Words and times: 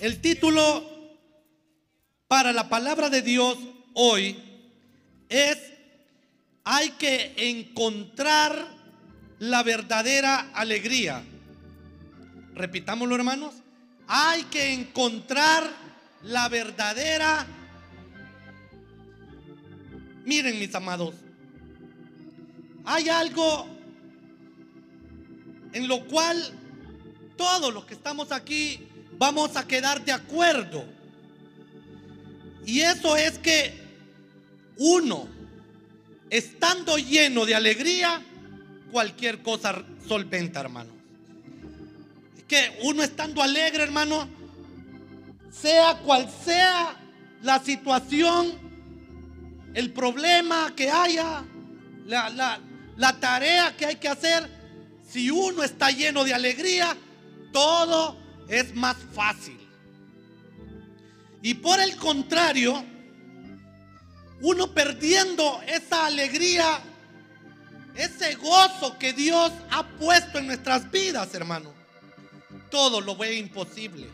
El 0.00 0.20
título 0.20 0.84
para 2.28 2.52
la 2.52 2.68
palabra 2.68 3.10
de 3.10 3.20
Dios 3.20 3.58
hoy 3.94 4.38
es 5.28 5.58
hay 6.62 6.90
que 6.90 7.34
encontrar 7.36 8.64
la 9.40 9.64
verdadera 9.64 10.50
alegría. 10.54 11.24
Repitámoslo 12.54 13.16
hermanos. 13.16 13.54
Hay 14.06 14.44
que 14.44 14.72
encontrar 14.72 15.68
la 16.22 16.48
verdadera. 16.48 17.44
Miren 20.24 20.60
mis 20.60 20.72
amados. 20.76 21.16
Hay 22.84 23.08
algo 23.08 23.66
en 25.72 25.88
lo 25.88 26.06
cual 26.06 26.52
todos 27.36 27.74
los 27.74 27.84
que 27.84 27.94
estamos 27.94 28.30
aquí 28.30 28.86
vamos 29.18 29.56
a 29.56 29.66
quedar 29.66 30.04
de 30.04 30.12
acuerdo. 30.12 30.84
Y 32.64 32.80
eso 32.80 33.16
es 33.16 33.38
que 33.38 33.74
uno, 34.76 35.28
estando 36.30 36.96
lleno 36.98 37.44
de 37.44 37.54
alegría, 37.54 38.22
cualquier 38.92 39.42
cosa 39.42 39.82
solventa, 40.06 40.60
hermano. 40.60 40.92
Que 42.46 42.78
uno 42.84 43.02
estando 43.02 43.42
alegre, 43.42 43.82
hermano, 43.82 44.28
sea 45.50 45.98
cual 45.98 46.30
sea 46.44 46.96
la 47.42 47.58
situación, 47.58 48.52
el 49.74 49.92
problema 49.92 50.72
que 50.74 50.90
haya, 50.90 51.44
la, 52.06 52.60
la 52.96 53.20
tarea 53.20 53.76
que 53.76 53.86
hay 53.86 53.96
que 53.96 54.08
hacer, 54.08 54.48
si 55.08 55.30
uno 55.30 55.62
está 55.62 55.90
lleno 55.90 56.24
de 56.24 56.34
alegría, 56.34 56.96
todo 57.52 58.27
es 58.48 58.74
más 58.74 58.96
fácil. 59.14 59.58
Y 61.42 61.54
por 61.54 61.78
el 61.80 61.96
contrario, 61.96 62.84
uno 64.40 64.72
perdiendo 64.72 65.60
esa 65.66 66.06
alegría, 66.06 66.80
ese 67.94 68.34
gozo 68.34 68.98
que 68.98 69.12
Dios 69.12 69.52
ha 69.70 69.86
puesto 69.86 70.38
en 70.38 70.46
nuestras 70.46 70.90
vidas, 70.90 71.32
hermano, 71.34 71.72
todo 72.70 73.00
lo 73.00 73.16
ve 73.16 73.36
imposible. 73.36 74.08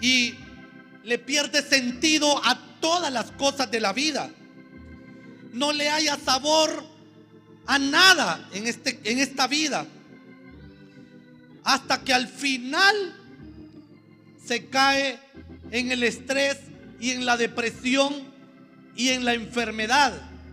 Y 0.00 0.34
le 1.04 1.18
pierde 1.18 1.62
sentido 1.62 2.40
a 2.44 2.58
todas 2.80 3.12
las 3.12 3.30
cosas 3.32 3.70
de 3.70 3.80
la 3.80 3.92
vida. 3.92 4.30
No 5.52 5.72
le 5.72 5.88
haya 5.88 6.16
sabor 6.16 6.84
a 7.66 7.78
nada 7.78 8.48
en, 8.52 8.66
este, 8.66 9.00
en 9.04 9.18
esta 9.18 9.46
vida 9.46 9.86
hasta 11.66 12.00
que 12.04 12.14
al 12.14 12.28
final 12.28 12.94
se 14.42 14.66
cae 14.66 15.18
en 15.72 15.90
el 15.90 16.04
estrés 16.04 16.58
y 17.00 17.10
en 17.10 17.26
la 17.26 17.36
depresión 17.36 18.14
y 18.94 19.08
en 19.08 19.24
la 19.24 19.34
enfermedad. 19.34 20.12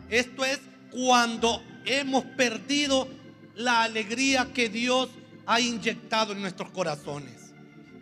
Esto 0.10 0.44
es 0.44 0.60
cuando 0.90 1.64
hemos 1.86 2.26
perdido 2.26 3.08
la 3.56 3.84
alegría 3.84 4.50
que 4.56 4.70
Dios 4.70 5.08
ha 5.46 5.62
inyectado 5.62 6.34
en 6.34 6.42
nuestros 6.42 6.72
corazones. 6.72 7.52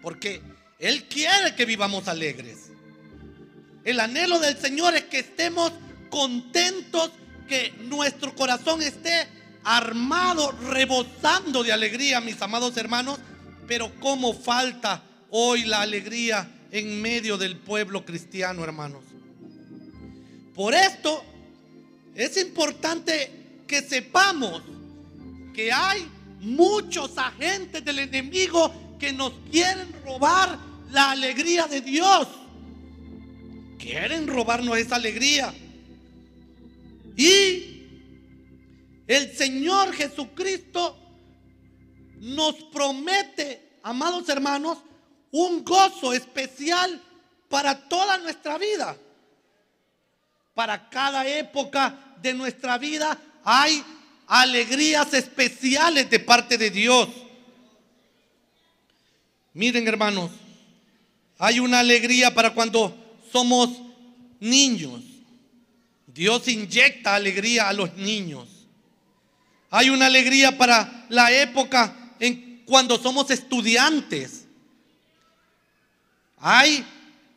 Porque 0.01 0.41
Él 0.79 1.03
quiere 1.09 1.53
que 1.53 1.65
vivamos 1.65 2.07
alegres. 2.07 2.69
El 3.83 3.99
anhelo 3.99 4.39
del 4.39 4.57
Señor 4.57 4.95
es 4.95 5.03
que 5.03 5.19
estemos 5.19 5.73
contentos, 6.09 7.11
que 7.49 7.73
nuestro 7.89 8.33
corazón 8.35 8.81
esté 8.81 9.27
armado, 9.63 10.51
rebosando 10.69 11.63
de 11.63 11.71
alegría, 11.71 12.21
mis 12.21 12.41
amados 12.41 12.75
hermanos, 12.77 13.19
pero 13.67 13.91
cómo 13.99 14.33
falta 14.33 15.03
hoy 15.29 15.63
la 15.65 15.81
alegría 15.81 16.49
en 16.71 17.01
medio 17.01 17.37
del 17.37 17.57
pueblo 17.57 18.05
cristiano, 18.05 18.63
hermanos. 18.63 19.03
Por 20.55 20.73
esto 20.73 21.23
es 22.15 22.37
importante 22.37 23.63
que 23.67 23.81
sepamos 23.81 24.61
que 25.53 25.71
hay 25.71 26.07
muchos 26.41 27.17
agentes 27.17 27.83
del 27.85 27.99
enemigo 27.99 28.97
que 28.99 29.13
nos 29.13 29.33
quieren 29.49 29.93
robar 30.03 30.57
la 30.91 31.11
alegría 31.11 31.67
de 31.67 31.81
Dios. 31.81 32.27
Quieren 33.77 34.27
robarnos 34.27 34.77
esa 34.77 34.95
alegría. 34.95 35.53
Y 37.15 37.70
el 39.11 39.35
Señor 39.35 39.91
Jesucristo 39.93 40.97
nos 42.19 42.55
promete, 42.71 43.79
amados 43.83 44.29
hermanos, 44.29 44.77
un 45.31 45.65
gozo 45.65 46.13
especial 46.13 47.01
para 47.49 47.89
toda 47.89 48.17
nuestra 48.19 48.57
vida. 48.57 48.95
Para 50.53 50.89
cada 50.89 51.27
época 51.27 52.15
de 52.21 52.33
nuestra 52.33 52.77
vida 52.77 53.19
hay 53.43 53.83
alegrías 54.27 55.13
especiales 55.13 56.09
de 56.09 56.19
parte 56.19 56.57
de 56.57 56.69
Dios. 56.69 57.09
Miren 59.53 59.85
hermanos, 59.89 60.31
hay 61.37 61.59
una 61.59 61.79
alegría 61.79 62.33
para 62.33 62.53
cuando 62.53 62.95
somos 63.29 63.71
niños. 64.39 65.01
Dios 66.07 66.47
inyecta 66.47 67.13
alegría 67.13 67.67
a 67.67 67.73
los 67.73 67.93
niños. 67.95 68.60
Hay 69.71 69.89
una 69.89 70.07
alegría 70.07 70.57
para 70.57 71.05
la 71.07 71.31
época 71.31 71.95
en 72.19 72.61
cuando 72.65 73.01
somos 73.01 73.31
estudiantes. 73.31 74.45
Hay 76.37 76.85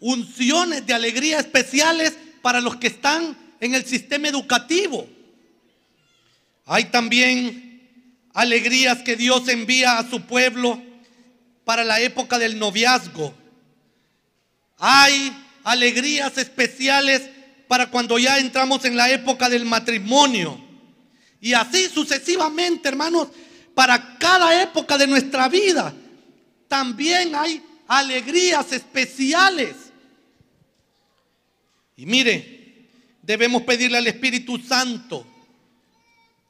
unciones 0.01 0.85
de 0.85 0.93
alegría 0.93 1.39
especiales 1.39 2.13
para 2.43 2.61
los 2.61 2.77
que 2.77 2.89
están 2.89 3.37
en 3.61 3.77
el 3.77 3.87
sistema 3.87 4.29
educativo. 4.29 5.09
Hay 6.67 6.87
también 6.87 7.89
alegrías 8.35 8.99
que 9.03 9.15
Dios 9.15 9.47
envía 9.49 9.99
a 9.99 10.11
su 10.11 10.23
pueblo 10.23 10.83
para 11.65 11.85
la 11.85 12.01
época 12.01 12.39
del 12.39 12.59
noviazgo. 12.59 13.33
Hay 14.79 15.33
alegrías 15.63 16.37
especiales 16.37 17.23
para 17.69 17.91
cuando 17.91 18.19
ya 18.19 18.39
entramos 18.39 18.85
en 18.85 18.97
la 18.97 19.09
época 19.11 19.49
del 19.49 19.65
matrimonio. 19.65 20.64
Y 21.45 21.53
así 21.53 21.91
sucesivamente, 21.91 22.89
hermanos, 22.89 23.29
para 23.75 24.17
cada 24.17 24.63
época 24.63 24.97
de 24.97 25.07
nuestra 25.07 25.47
vida 25.47 25.95
también 26.69 27.35
hay 27.35 27.63
alegrías 27.87 28.73
especiales. 28.73 29.77
Y 31.99 32.07
mire, 32.07 32.89
debemos 33.21 33.61
pedirle 33.61 33.99
al 33.99 34.07
Espíritu 34.07 34.57
Santo 34.59 35.27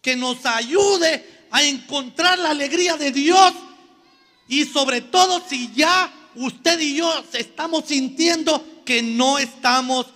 que 0.01 0.15
nos 0.15 0.47
ayude 0.47 1.47
a 1.51 1.65
encontrar 1.65 2.39
la 2.39 2.51
alegría 2.51 2.97
de 2.97 3.11
Dios 3.11 3.53
y 4.47 4.65
sobre 4.65 5.01
todo 5.01 5.43
si 5.49 5.73
ya 5.75 6.31
usted 6.37 6.79
y 6.79 6.95
yo 6.99 7.25
estamos 7.33 7.87
sintiendo 7.87 8.85
que 8.85 9.03
no 9.03 9.41
estamos 9.41 10.07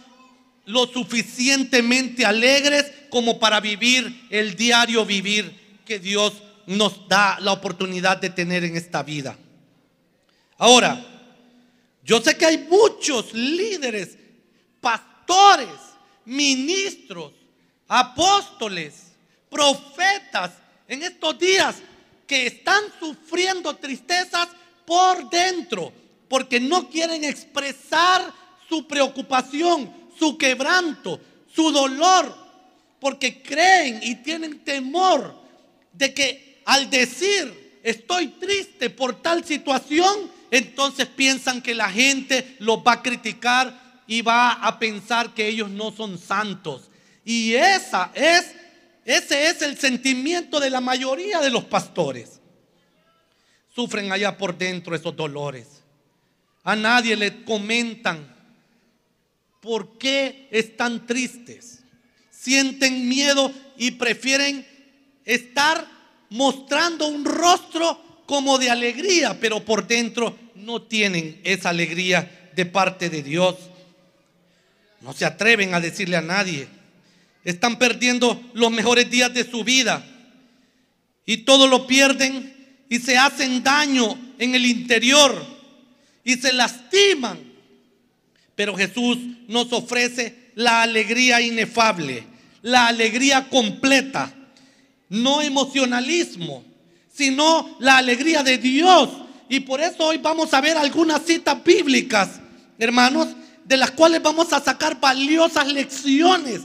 lo 0.66 0.86
suficientemente 0.86 2.24
alegres 2.24 2.92
como 3.10 3.38
para 3.38 3.60
vivir 3.60 4.26
el 4.30 4.56
diario 4.56 5.04
vivir 5.04 5.82
que 5.84 5.98
Dios 5.98 6.34
nos 6.66 7.08
da 7.08 7.38
la 7.40 7.52
oportunidad 7.52 8.18
de 8.18 8.30
tener 8.30 8.64
en 8.64 8.76
esta 8.76 9.02
vida. 9.02 9.38
Ahora, 10.58 11.04
yo 12.02 12.20
sé 12.20 12.36
que 12.36 12.46
hay 12.46 12.58
muchos 12.58 13.32
líderes, 13.32 14.16
pastores, 14.80 15.68
ministros, 16.24 17.32
apóstoles, 17.86 19.12
profetas 19.50 20.52
en 20.86 21.02
estos 21.02 21.38
días 21.38 21.76
que 22.26 22.46
están 22.46 22.82
sufriendo 23.00 23.74
tristezas 23.76 24.48
por 24.84 25.30
dentro 25.30 25.92
porque 26.28 26.60
no 26.60 26.88
quieren 26.88 27.24
expresar 27.24 28.32
su 28.68 28.86
preocupación, 28.86 29.90
su 30.18 30.36
quebranto, 30.36 31.20
su 31.54 31.72
dolor, 31.72 32.47
porque 33.00 33.42
creen 33.42 34.00
y 34.02 34.16
tienen 34.16 34.60
temor 34.60 35.34
de 35.92 36.12
que 36.12 36.62
al 36.64 36.90
decir 36.90 37.80
estoy 37.82 38.28
triste 38.28 38.90
por 38.90 39.22
tal 39.22 39.44
situación, 39.44 40.30
entonces 40.50 41.06
piensan 41.06 41.62
que 41.62 41.74
la 41.74 41.90
gente 41.90 42.56
los 42.58 42.78
va 42.78 42.92
a 42.92 43.02
criticar 43.02 44.02
y 44.06 44.22
va 44.22 44.52
a 44.52 44.78
pensar 44.78 45.34
que 45.34 45.46
ellos 45.48 45.70
no 45.70 45.92
son 45.92 46.18
santos. 46.18 46.90
Y 47.24 47.54
esa 47.54 48.10
es 48.14 48.54
ese 49.08 49.48
es 49.48 49.62
el 49.62 49.78
sentimiento 49.78 50.60
de 50.60 50.68
la 50.68 50.82
mayoría 50.82 51.40
de 51.40 51.48
los 51.48 51.64
pastores. 51.64 52.40
Sufren 53.74 54.12
allá 54.12 54.36
por 54.36 54.58
dentro 54.58 54.94
esos 54.94 55.16
dolores. 55.16 55.82
A 56.62 56.76
nadie 56.76 57.16
le 57.16 57.42
comentan 57.44 58.36
por 59.62 59.96
qué 59.96 60.46
están 60.50 61.06
tristes 61.06 61.77
sienten 62.48 63.06
miedo 63.06 63.52
y 63.76 63.90
prefieren 63.90 64.66
estar 65.26 65.86
mostrando 66.30 67.06
un 67.06 67.26
rostro 67.26 68.22
como 68.24 68.56
de 68.56 68.70
alegría, 68.70 69.38
pero 69.38 69.62
por 69.62 69.86
dentro 69.86 70.34
no 70.54 70.80
tienen 70.80 71.42
esa 71.44 71.68
alegría 71.68 72.50
de 72.56 72.64
parte 72.64 73.10
de 73.10 73.22
Dios. 73.22 73.56
No 75.02 75.12
se 75.12 75.26
atreven 75.26 75.74
a 75.74 75.80
decirle 75.80 76.16
a 76.16 76.22
nadie. 76.22 76.68
Están 77.44 77.78
perdiendo 77.78 78.40
los 78.54 78.70
mejores 78.70 79.10
días 79.10 79.32
de 79.34 79.44
su 79.44 79.62
vida. 79.62 80.02
Y 81.26 81.38
todo 81.38 81.66
lo 81.66 81.86
pierden 81.86 82.84
y 82.88 82.98
se 82.98 83.18
hacen 83.18 83.62
daño 83.62 84.18
en 84.38 84.54
el 84.54 84.64
interior 84.64 85.44
y 86.24 86.36
se 86.36 86.54
lastiman. 86.54 87.38
Pero 88.54 88.74
Jesús 88.74 89.18
nos 89.48 89.70
ofrece 89.74 90.48
la 90.58 90.82
alegría 90.82 91.40
inefable, 91.40 92.24
la 92.62 92.88
alegría 92.88 93.48
completa, 93.48 94.32
no 95.08 95.40
emocionalismo, 95.40 96.64
sino 97.12 97.76
la 97.80 97.98
alegría 97.98 98.42
de 98.42 98.58
Dios. 98.58 99.10
Y 99.48 99.60
por 99.60 99.80
eso 99.80 100.06
hoy 100.06 100.18
vamos 100.18 100.52
a 100.54 100.60
ver 100.60 100.76
algunas 100.76 101.22
citas 101.22 101.62
bíblicas, 101.64 102.40
hermanos, 102.78 103.28
de 103.64 103.76
las 103.76 103.90
cuales 103.90 104.22
vamos 104.22 104.52
a 104.52 104.62
sacar 104.62 105.00
valiosas 105.00 105.68
lecciones 105.68 106.62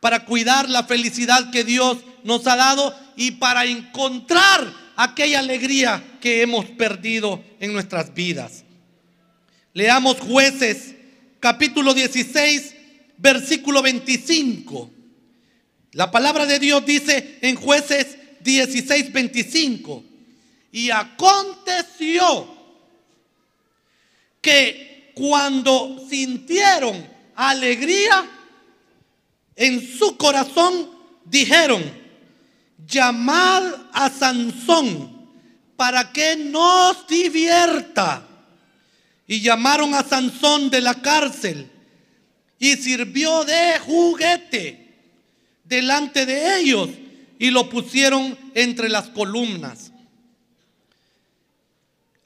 para 0.00 0.24
cuidar 0.24 0.68
la 0.68 0.84
felicidad 0.84 1.50
que 1.50 1.64
Dios 1.64 1.98
nos 2.24 2.46
ha 2.46 2.56
dado 2.56 2.94
y 3.16 3.32
para 3.32 3.64
encontrar 3.64 4.72
aquella 4.96 5.38
alegría 5.38 6.02
que 6.20 6.42
hemos 6.42 6.66
perdido 6.66 7.42
en 7.58 7.72
nuestras 7.72 8.12
vidas. 8.14 8.64
Leamos 9.72 10.18
jueces 10.20 10.94
capítulo 11.38 11.94
16, 11.94 12.74
versículo 13.16 13.82
25. 13.82 14.90
La 15.92 16.10
palabra 16.10 16.46
de 16.46 16.58
Dios 16.58 16.84
dice 16.86 17.38
en 17.42 17.56
jueces 17.56 18.16
16, 18.40 19.12
25. 19.12 20.04
Y 20.72 20.90
aconteció 20.90 22.48
que 24.40 25.12
cuando 25.14 26.06
sintieron 26.08 27.08
alegría 27.34 28.28
en 29.56 29.98
su 29.98 30.16
corazón, 30.16 30.90
dijeron, 31.24 31.82
llamad 32.86 33.64
a 33.92 34.10
Sansón 34.10 35.28
para 35.76 36.12
que 36.12 36.36
nos 36.36 37.06
divierta. 37.08 38.26
Y 39.26 39.40
llamaron 39.40 39.94
a 39.94 40.04
Sansón 40.04 40.70
de 40.70 40.80
la 40.80 40.94
cárcel 41.02 41.70
y 42.58 42.76
sirvió 42.76 43.44
de 43.44 43.78
juguete 43.80 44.79
delante 45.70 46.26
de 46.26 46.58
ellos 46.58 46.90
y 47.38 47.50
lo 47.50 47.70
pusieron 47.70 48.36
entre 48.54 48.88
las 48.90 49.08
columnas. 49.08 49.92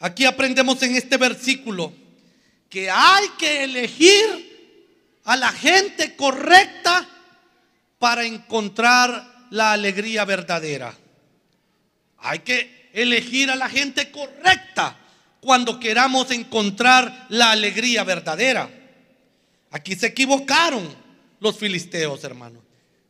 Aquí 0.01 0.25
aprendemos 0.25 0.83
en 0.83 0.97
este 0.97 1.19
versículo 1.19 1.93
que 2.69 2.91
hay 2.91 3.29
que 3.39 3.65
elegir 3.65 5.21
a 5.25 5.37
la 5.37 5.53
gente 5.53 6.17
correcta 6.17 7.07
para 7.99 8.25
encontrar 8.25 9.47
la 9.51 9.73
alegría 9.73 10.25
verdadera. 10.25 10.95
Hay 12.19 12.41
que 12.41 12.91
elegir 12.95 13.51
a 13.51 13.57
la 13.57 13.69
gente 13.69 14.11
correcta 14.11 14.97
cuando 15.41 15.79
queramos 15.79 16.31
encontrar 16.31 17.27
la 17.29 17.51
alegría 17.51 18.05
verdadera. 18.05 18.71
Aquí 19.71 19.95
se 19.95 20.07
equivocaron 20.07 20.89
los 21.41 21.59
filisteos, 21.59 22.25
hermanos. 22.25 22.65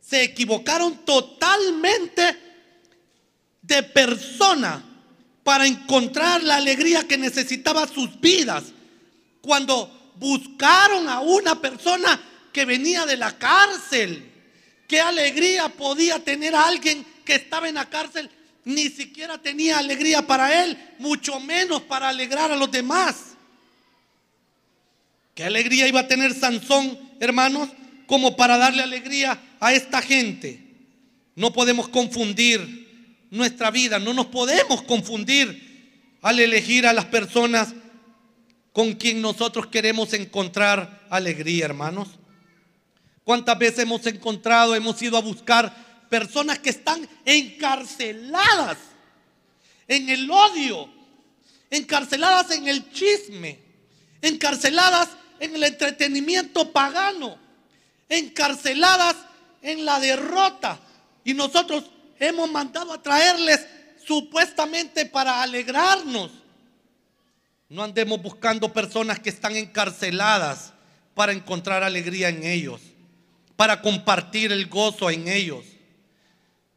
Se 0.07 0.23
equivocaron 0.23 1.05
totalmente 1.05 2.37
de 3.61 3.83
persona 3.83 4.83
para 5.43 5.65
encontrar 5.65 6.43
la 6.43 6.57
alegría 6.57 7.07
que 7.07 7.17
necesitaba 7.17 7.87
sus 7.87 8.19
vidas. 8.19 8.65
Cuando 9.41 10.13
buscaron 10.15 11.09
a 11.09 11.19
una 11.21 11.59
persona 11.59 12.21
que 12.51 12.65
venía 12.65 13.05
de 13.05 13.17
la 13.17 13.37
cárcel, 13.37 14.31
qué 14.87 14.99
alegría 15.01 15.69
podía 15.69 16.23
tener 16.23 16.55
alguien 16.55 17.05
que 17.23 17.35
estaba 17.35 17.67
en 17.67 17.75
la 17.75 17.89
cárcel. 17.89 18.29
Ni 18.63 18.89
siquiera 18.89 19.37
tenía 19.39 19.77
alegría 19.79 20.25
para 20.25 20.63
él, 20.63 20.77
mucho 20.99 21.39
menos 21.39 21.81
para 21.83 22.09
alegrar 22.09 22.51
a 22.51 22.55
los 22.55 22.71
demás. 22.71 23.35
¿Qué 25.35 25.43
alegría 25.43 25.87
iba 25.87 25.99
a 25.99 26.07
tener 26.07 26.33
Sansón, 26.33 26.97
hermanos? 27.19 27.69
Como 28.07 28.35
para 28.35 28.57
darle 28.57 28.83
alegría 28.83 29.39
a 29.59 29.73
esta 29.73 30.01
gente. 30.01 30.61
No 31.35 31.51
podemos 31.51 31.89
confundir 31.89 33.25
nuestra 33.31 33.71
vida. 33.71 33.99
No 33.99 34.13
nos 34.13 34.27
podemos 34.27 34.81
confundir 34.83 36.17
al 36.21 36.39
elegir 36.39 36.87
a 36.87 36.93
las 36.93 37.05
personas 37.05 37.73
con 38.71 38.93
quien 38.93 39.21
nosotros 39.21 39.67
queremos 39.67 40.13
encontrar 40.13 41.05
alegría, 41.09 41.65
hermanos. 41.65 42.09
¿Cuántas 43.23 43.57
veces 43.57 43.79
hemos 43.79 44.05
encontrado, 44.05 44.75
hemos 44.75 45.01
ido 45.01 45.17
a 45.17 45.21
buscar 45.21 45.73
personas 46.09 46.59
que 46.59 46.69
están 46.69 47.07
encarceladas 47.25 48.77
en 49.87 50.09
el 50.09 50.29
odio, 50.29 50.89
encarceladas 51.69 52.51
en 52.51 52.67
el 52.67 52.91
chisme, 52.91 53.59
encarceladas 54.21 55.09
en 55.39 55.55
el 55.55 55.63
entretenimiento 55.63 56.71
pagano, 56.71 57.37
encarceladas 58.09 59.15
en 59.61 59.85
la 59.85 59.99
derrota? 59.99 60.79
Y 61.23 61.33
nosotros 61.33 61.85
hemos 62.19 62.49
mandado 62.51 62.93
a 62.93 63.01
traerles 63.01 63.65
supuestamente 64.05 65.05
para 65.05 65.41
alegrarnos. 65.41 66.31
No 67.67 67.83
andemos 67.83 68.21
buscando 68.21 68.71
personas 68.71 69.19
que 69.19 69.29
están 69.29 69.55
encarceladas 69.55 70.71
para 71.15 71.31
encontrar 71.31 71.83
alegría 71.83 72.29
en 72.29 72.43
ellos, 72.43 72.81
para 73.55 73.81
compartir 73.81 74.51
el 74.51 74.67
gozo 74.67 75.09
en 75.09 75.27
ellos. 75.27 75.65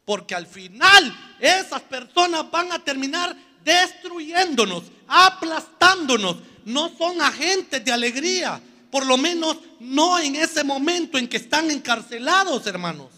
Porque 0.05 0.35
al 0.35 0.47
final 0.47 1.37
esas 1.39 1.83
personas 1.83 2.51
van 2.51 2.73
a 2.73 2.83
terminar 2.83 3.37
destruyéndonos, 3.63 4.85
aplastándonos. 5.07 6.39
No 6.65 6.89
son 6.97 7.21
agentes 7.21 7.85
de 7.85 7.93
alegría, 7.93 8.61
por 8.91 9.07
lo 9.07 9.17
menos 9.17 9.59
no 9.81 10.19
en 10.19 10.37
ese 10.37 10.65
momento 10.65 11.19
en 11.19 11.29
que 11.29 11.37
están 11.37 11.71
encarcelados, 11.71 12.67
hermanos. 12.67 13.11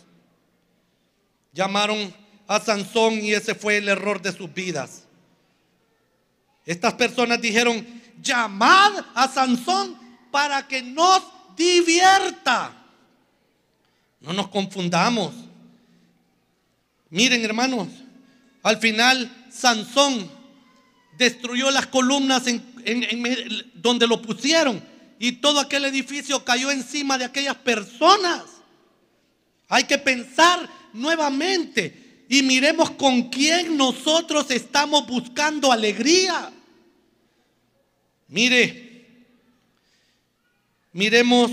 Llamaron 1.52 2.14
a 2.46 2.60
Sansón 2.60 3.14
y 3.24 3.32
ese 3.32 3.54
fue 3.54 3.76
el 3.76 3.88
error 3.88 4.20
de 4.20 4.32
sus 4.32 4.52
vidas. 4.52 5.04
Estas 6.66 6.94
personas 6.94 7.40
dijeron, 7.40 7.86
llamad 8.20 8.92
a 9.14 9.28
Sansón 9.28 9.98
para 10.30 10.66
que 10.66 10.82
nos 10.82 11.22
divierta. 11.56 12.72
No 14.20 14.32
nos 14.32 14.48
confundamos. 14.48 15.34
Miren 17.08 17.44
hermanos, 17.44 17.88
al 18.62 18.78
final 18.78 19.46
Sansón 19.50 20.30
destruyó 21.18 21.70
las 21.70 21.86
columnas 21.86 22.46
en, 22.46 22.64
donde 23.74 24.06
lo 24.06 24.22
pusieron 24.22 24.82
y 25.22 25.32
todo 25.32 25.60
aquel 25.60 25.84
edificio 25.84 26.42
cayó 26.46 26.70
encima 26.70 27.18
de 27.18 27.26
aquellas 27.26 27.56
personas. 27.56 28.42
Hay 29.68 29.84
que 29.84 29.98
pensar 29.98 30.66
nuevamente 30.94 32.24
y 32.26 32.42
miremos 32.42 32.92
con 32.92 33.28
quién 33.28 33.76
nosotros 33.76 34.50
estamos 34.50 35.06
buscando 35.06 35.70
alegría. 35.70 36.50
Mire, 38.28 39.14
miremos 40.92 41.50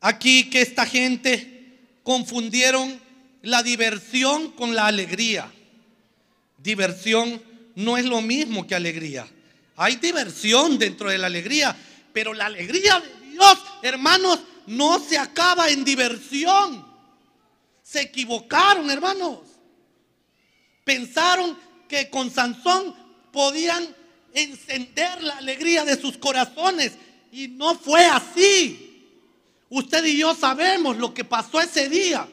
aquí 0.00 0.50
que 0.50 0.62
esta 0.62 0.84
gente 0.84 1.78
confundieron 2.02 3.00
la 3.42 3.62
diversión 3.62 4.50
con 4.50 4.74
la 4.74 4.88
alegría. 4.88 5.48
Diversión 6.58 7.40
no 7.76 7.96
es 7.96 8.04
lo 8.04 8.20
mismo 8.20 8.66
que 8.66 8.74
alegría. 8.74 9.28
Hay 9.76 9.94
diversión 9.96 10.76
dentro 10.76 11.08
de 11.08 11.16
la 11.16 11.28
alegría, 11.28 11.76
pero 12.12 12.34
la 12.34 12.46
alegría 12.46 13.00
de 13.00 13.30
Dios, 13.30 13.58
hermanos, 13.82 14.40
no 14.66 14.98
se 15.00 15.18
acaba 15.18 15.68
en 15.68 15.84
diversión. 15.84 16.86
Se 17.82 18.02
equivocaron, 18.02 18.90
hermanos. 18.90 19.40
Pensaron 20.84 21.58
que 21.88 22.08
con 22.08 22.30
Sansón 22.30 22.94
podían 23.32 23.84
encender 24.32 25.22
la 25.22 25.38
alegría 25.38 25.84
de 25.84 26.00
sus 26.00 26.16
corazones 26.16 26.92
y 27.32 27.48
no 27.48 27.76
fue 27.76 28.04
así. 28.06 28.86
Usted 29.68 30.04
y 30.04 30.18
yo 30.18 30.34
sabemos 30.34 30.96
lo 30.96 31.14
que 31.14 31.24
pasó 31.24 31.60
ese 31.60 31.88
día. 31.88 32.28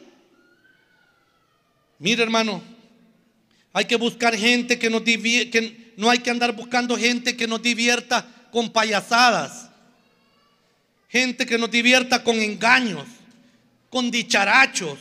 Mire, 2.00 2.24
hermano, 2.24 2.62
hay 3.74 3.86
que 3.86 3.96
buscar 3.96 4.36
gente 4.36 4.80
que 4.80 4.90
nos 4.90 5.04
divierta, 5.04 5.60
no 5.98 6.10
hay 6.10 6.20
que 6.20 6.30
andar 6.30 6.56
buscando 6.56 6.98
gente 6.98 7.36
que 7.36 7.48
nos 7.48 7.62
divierta 7.62 8.28
con 8.52 8.72
payasadas. 8.72 9.67
Gente 11.10 11.46
que 11.46 11.58
nos 11.58 11.72
divierta 11.72 12.24
con 12.24 12.36
engaños, 12.42 13.06
con 13.90 14.12
dicharachos, 14.12 15.00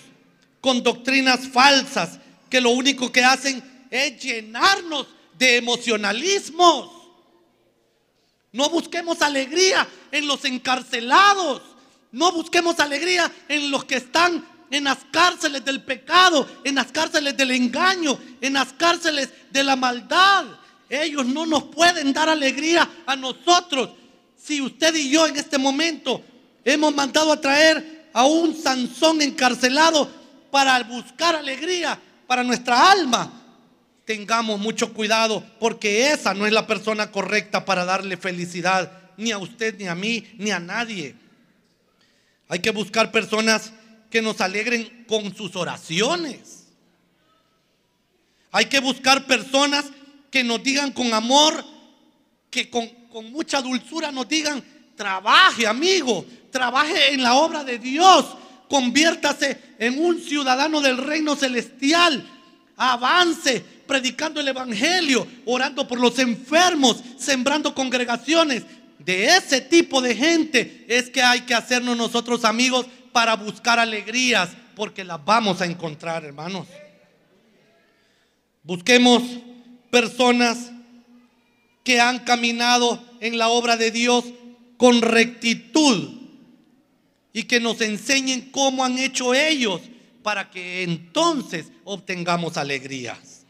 con 0.61 0.83
doctrinas 0.83 1.49
falsas 1.49 2.19
que 2.49 2.61
lo 2.61 2.71
único 2.71 3.11
que 3.11 3.25
hacen 3.25 3.63
es 3.91 4.23
llenarnos 4.23 5.07
de 5.37 5.57
emocionalismos. 5.57 6.91
No 8.53 8.71
busquemos 8.71 9.21
alegría 9.21 9.87
en 10.13 10.27
los 10.27 10.45
encarcelados. 10.45 11.63
No 12.13 12.33
busquemos 12.33 12.81
alegría 12.81 13.31
en 13.49 13.71
los 13.71 13.85
que 13.85 13.97
están 13.97 14.47
en 14.71 14.85
las 14.85 14.99
cárceles 15.11 15.65
del 15.65 15.83
pecado, 15.83 16.49
en 16.65 16.77
las 16.77 16.91
cárceles 16.91 17.37
del 17.37 17.51
engaño, 17.51 18.19
en 18.41 18.55
las 18.55 18.73
cárceles 18.73 19.31
de 19.51 19.63
la 19.63 19.77
maldad. 19.77 20.47
Ellos 20.89 21.27
no 21.27 21.47
nos 21.47 21.65
pueden 21.65 22.13
dar 22.13 22.29
alegría 22.29 22.89
a 23.07 23.17
nosotros. 23.17 23.91
Si 24.47 24.61
usted 24.61 24.95
y 24.95 25.11
yo 25.11 25.27
en 25.27 25.37
este 25.37 25.59
momento 25.59 26.23
hemos 26.65 26.95
mandado 26.95 27.33
a 27.33 27.41
traer 27.41 28.09
a 28.13 28.25
un 28.27 28.55
Sansón 28.55 29.21
encarcelado 29.21 30.09
para 30.53 30.81
buscar 30.85 31.35
alegría 31.35 32.01
para 32.29 32.45
nuestra 32.45 32.93
alma, 32.93 33.33
tengamos 34.05 34.61
mucho 34.61 34.95
cuidado 34.95 35.45
porque 35.59 36.13
esa 36.13 36.33
no 36.33 36.47
es 36.47 36.53
la 36.53 36.65
persona 36.65 37.11
correcta 37.11 37.65
para 37.65 37.85
darle 37.85 38.17
felicidad 38.17 39.11
ni 39.17 39.33
a 39.33 39.39
usted, 39.39 39.77
ni 39.79 39.89
a 39.89 39.97
mí, 39.97 40.25
ni 40.39 40.53
a 40.53 40.61
nadie. 40.61 41.17
Hay 42.47 42.61
que 42.61 42.71
buscar 42.71 43.11
personas 43.11 43.73
que 44.11 44.23
nos 44.23 44.41
alegren 44.41 45.07
con 45.09 45.35
sus 45.35 45.57
oraciones. 45.57 46.69
Hay 48.53 48.67
que 48.67 48.79
buscar 48.79 49.27
personas 49.27 49.87
que 50.31 50.45
nos 50.45 50.63
digan 50.63 50.93
con 50.93 51.13
amor, 51.13 51.65
que 52.49 52.71
con, 52.71 52.89
con 53.17 53.33
mucha 53.33 53.63
dulzura 53.63 54.13
nos 54.13 54.29
digan, 54.29 54.63
trabaje 54.95 55.67
amigo, 55.67 56.27
trabaje 56.51 57.15
en 57.15 57.23
la 57.23 57.33
obra 57.33 57.65
de 57.65 57.79
Dios, 57.79 58.27
conviértase 58.69 59.59
en 59.79 59.99
un 60.05 60.21
ciudadano 60.21 60.83
del 60.83 60.99
reino 60.99 61.35
celestial, 61.35 62.23
avance 62.77 63.65
predicando 63.87 64.39
el 64.39 64.49
Evangelio, 64.49 65.27
orando 65.47 65.89
por 65.89 65.99
los 65.99 66.19
enfermos, 66.19 67.03
sembrando 67.17 67.75
congregaciones. 67.75 68.65
De 68.99 69.35
ese 69.35 69.63
tipo 69.63 70.03
de 70.03 70.15
gente 70.15 70.85
es 70.87 71.09
que 71.09 71.23
hay 71.23 71.41
que 71.41 71.55
hacernos 71.55 71.97
nosotros 71.97 72.45
amigos 72.45 72.85
para 73.13 73.35
buscar 73.35 73.79
alegrías, 73.79 74.51
porque 74.75 75.05
las 75.05 75.25
vamos 75.25 75.63
a 75.63 75.65
encontrar, 75.65 76.23
hermanos. 76.23 76.67
Busquemos 78.63 79.23
personas 79.91 80.76
que 81.87 82.01
han 82.01 82.19
caminado 82.19 83.01
en 83.21 83.39
la 83.39 83.49
obra 83.49 83.77
de 83.77 83.93
Dios 83.93 84.25
con 84.77 85.03
rectitud 85.03 86.15
y 87.33 87.45
que 87.45 87.61
nos 87.61 87.81
enseñen 87.81 88.51
cómo 88.51 88.85
han 88.85 88.99
hecho 88.99 89.35
ellos 89.35 89.81
para 90.25 90.51
que 90.51 90.83
entonces 90.83 91.67
obtengamos 91.85 92.57
alegrías, 92.57 93.45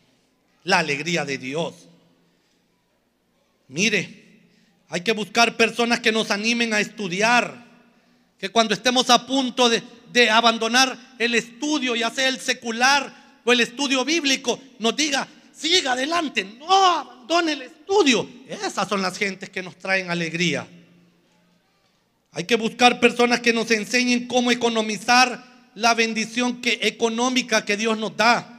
la 0.64 0.80
alegría 0.80 1.24
de 1.24 1.38
Dios. 1.38 1.88
Mire, 3.68 4.40
hay 4.90 5.00
que 5.00 5.12
buscar 5.12 5.56
personas 5.56 6.00
que 6.00 6.12
nos 6.12 6.30
animen 6.30 6.74
a 6.74 6.80
estudiar, 6.80 7.64
que 8.38 8.50
cuando 8.50 8.74
estemos 8.74 9.08
a 9.08 9.26
punto 9.26 9.70
de, 9.70 9.82
abandonar 10.30 11.16
el 11.18 11.34
estudio, 11.34 11.96
ya 11.96 12.10
sea 12.10 12.28
el 12.28 12.38
secular 12.38 13.40
o 13.46 13.52
el 13.52 13.60
estudio 13.60 14.04
bíblico, 14.04 14.60
nos 14.78 14.94
diga, 14.94 15.26
siga 15.54 15.92
adelante, 15.92 16.44
no 16.44 17.15
abandone 17.26 17.52
el 17.52 17.62
estudio. 17.62 18.28
Esas 18.48 18.88
son 18.88 19.02
las 19.02 19.18
gentes 19.18 19.50
que 19.50 19.62
nos 19.62 19.76
traen 19.76 20.10
alegría. 20.10 20.66
Hay 22.32 22.44
que 22.44 22.56
buscar 22.56 23.00
personas 23.00 23.40
que 23.40 23.52
nos 23.52 23.70
enseñen 23.70 24.28
cómo 24.28 24.52
economizar 24.52 25.44
la 25.74 25.94
bendición 25.94 26.60
que, 26.60 26.78
económica 26.82 27.64
que 27.64 27.76
Dios 27.76 27.98
nos 27.98 28.16
da. 28.16 28.52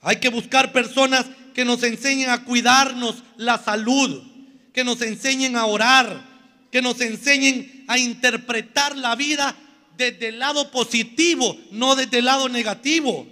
Hay 0.00 0.16
que 0.16 0.28
buscar 0.28 0.72
personas 0.72 1.26
que 1.54 1.64
nos 1.64 1.82
enseñen 1.82 2.30
a 2.30 2.44
cuidarnos 2.44 3.22
la 3.36 3.58
salud, 3.58 4.22
que 4.72 4.84
nos 4.84 5.00
enseñen 5.02 5.56
a 5.56 5.66
orar, 5.66 6.22
que 6.70 6.82
nos 6.82 7.00
enseñen 7.00 7.84
a 7.88 7.98
interpretar 7.98 8.96
la 8.96 9.16
vida 9.16 9.56
desde 9.96 10.28
el 10.28 10.38
lado 10.38 10.70
positivo, 10.70 11.56
no 11.72 11.96
desde 11.96 12.18
el 12.18 12.26
lado 12.26 12.48
negativo. 12.48 13.26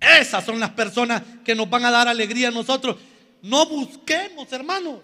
Esas 0.00 0.44
son 0.44 0.60
las 0.60 0.70
personas 0.70 1.22
que 1.44 1.54
nos 1.54 1.68
van 1.68 1.84
a 1.84 1.90
dar 1.90 2.08
alegría 2.08 2.48
a 2.48 2.52
nosotros. 2.52 2.96
No 3.42 3.66
busquemos, 3.66 4.52
hermanos, 4.52 5.00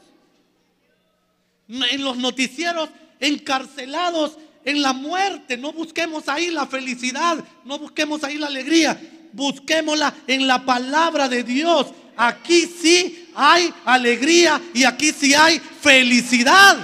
en 1.69 2.05
los 2.05 2.17
noticieros 2.17 2.91
encarcelados 3.21 4.37
en 4.65 4.83
la 4.83 4.93
muerte. 4.93 5.57
No 5.57 5.73
busquemos 5.73 6.29
ahí 6.29 6.51
la 6.51 6.67
felicidad, 6.67 7.43
no 7.65 7.79
busquemos 7.79 8.25
ahí 8.25 8.39
la 8.39 8.47
alegría. 8.47 9.01
Busquémosla 9.33 10.15
en 10.27 10.47
la 10.47 10.65
palabra 10.65 11.29
de 11.29 11.43
Dios. 11.43 11.89
Aquí 12.17 12.67
sí 12.67 13.31
hay 13.35 13.73
alegría 13.85 14.61
y 14.73 14.85
aquí 14.85 15.13
sí 15.13 15.35
hay 15.35 15.59
felicidad. 15.59 16.79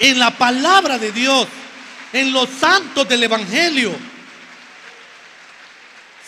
En 0.00 0.18
la 0.18 0.30
palabra 0.36 0.98
de 0.98 1.12
Dios, 1.12 1.46
en 2.12 2.32
los 2.32 2.48
santos 2.50 3.08
del 3.08 3.22
Evangelio. 3.22 3.94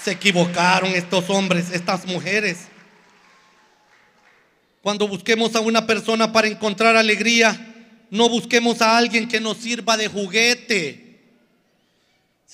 Se 0.02 0.12
equivocaron 0.12 0.90
estos 0.92 1.28
hombres, 1.28 1.70
estas 1.72 2.06
mujeres. 2.06 2.68
Cuando 4.82 5.08
busquemos 5.08 5.54
a 5.56 5.60
una 5.60 5.86
persona 5.86 6.32
para 6.32 6.48
encontrar 6.48 6.96
alegría, 6.96 7.74
no 8.10 8.28
busquemos 8.28 8.80
a 8.80 8.96
alguien 8.96 9.28
que 9.28 9.40
nos 9.40 9.58
sirva 9.58 9.96
de 9.96 10.08
juguete. 10.08 11.08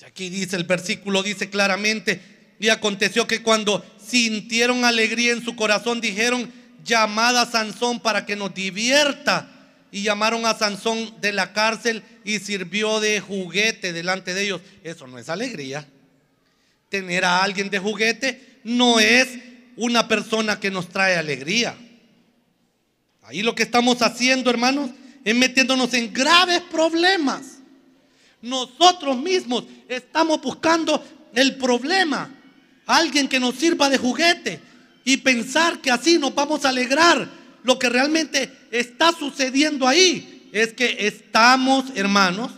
Aquí 0.05 0.29
dice 0.29 0.55
el 0.55 0.65
versículo, 0.65 1.23
dice 1.23 1.49
claramente, 1.49 2.21
y 2.59 2.69
aconteció 2.69 3.27
que 3.27 3.41
cuando 3.41 3.85
sintieron 4.03 4.85
alegría 4.85 5.31
en 5.31 5.43
su 5.43 5.55
corazón, 5.55 6.01
dijeron, 6.01 6.51
llamad 6.83 7.37
a 7.37 7.45
Sansón 7.45 7.99
para 7.99 8.25
que 8.25 8.35
nos 8.35 8.53
divierta. 8.53 9.51
Y 9.91 10.01
llamaron 10.01 10.45
a 10.45 10.53
Sansón 10.53 11.13
de 11.21 11.31
la 11.31 11.53
cárcel 11.53 12.03
y 12.25 12.39
sirvió 12.39 12.99
de 12.99 13.21
juguete 13.21 13.93
delante 13.93 14.33
de 14.33 14.43
ellos. 14.43 14.61
Eso 14.83 15.07
no 15.07 15.17
es 15.17 15.29
alegría. 15.29 15.87
Tener 16.89 17.23
a 17.23 17.41
alguien 17.41 17.69
de 17.69 17.79
juguete 17.79 18.59
no 18.65 18.99
es 18.99 19.27
una 19.77 20.07
persona 20.07 20.59
que 20.59 20.69
nos 20.69 20.89
trae 20.89 21.15
alegría. 21.15 21.77
Ahí 23.27 23.41
lo 23.41 23.55
que 23.55 23.63
estamos 23.63 24.03
haciendo, 24.03 24.51
hermanos, 24.51 24.91
es 25.23 25.35
metiéndonos 25.35 25.91
en 25.95 26.13
graves 26.13 26.61
problemas. 26.69 27.57
Nosotros 28.39 29.17
mismos 29.17 29.63
estamos 29.89 30.39
buscando 30.41 31.03
el 31.33 31.55
problema, 31.55 32.29
alguien 32.85 33.27
que 33.27 33.39
nos 33.39 33.55
sirva 33.55 33.89
de 33.89 33.97
juguete 33.97 34.59
y 35.03 35.17
pensar 35.17 35.79
que 35.79 35.89
así 35.89 36.19
nos 36.19 36.35
vamos 36.35 36.65
a 36.65 36.69
alegrar. 36.69 37.27
Lo 37.63 37.79
que 37.79 37.89
realmente 37.89 38.51
está 38.69 39.11
sucediendo 39.11 39.87
ahí 39.87 40.47
es 40.53 40.73
que 40.73 41.07
estamos, 41.07 41.85
hermanos, 41.95 42.51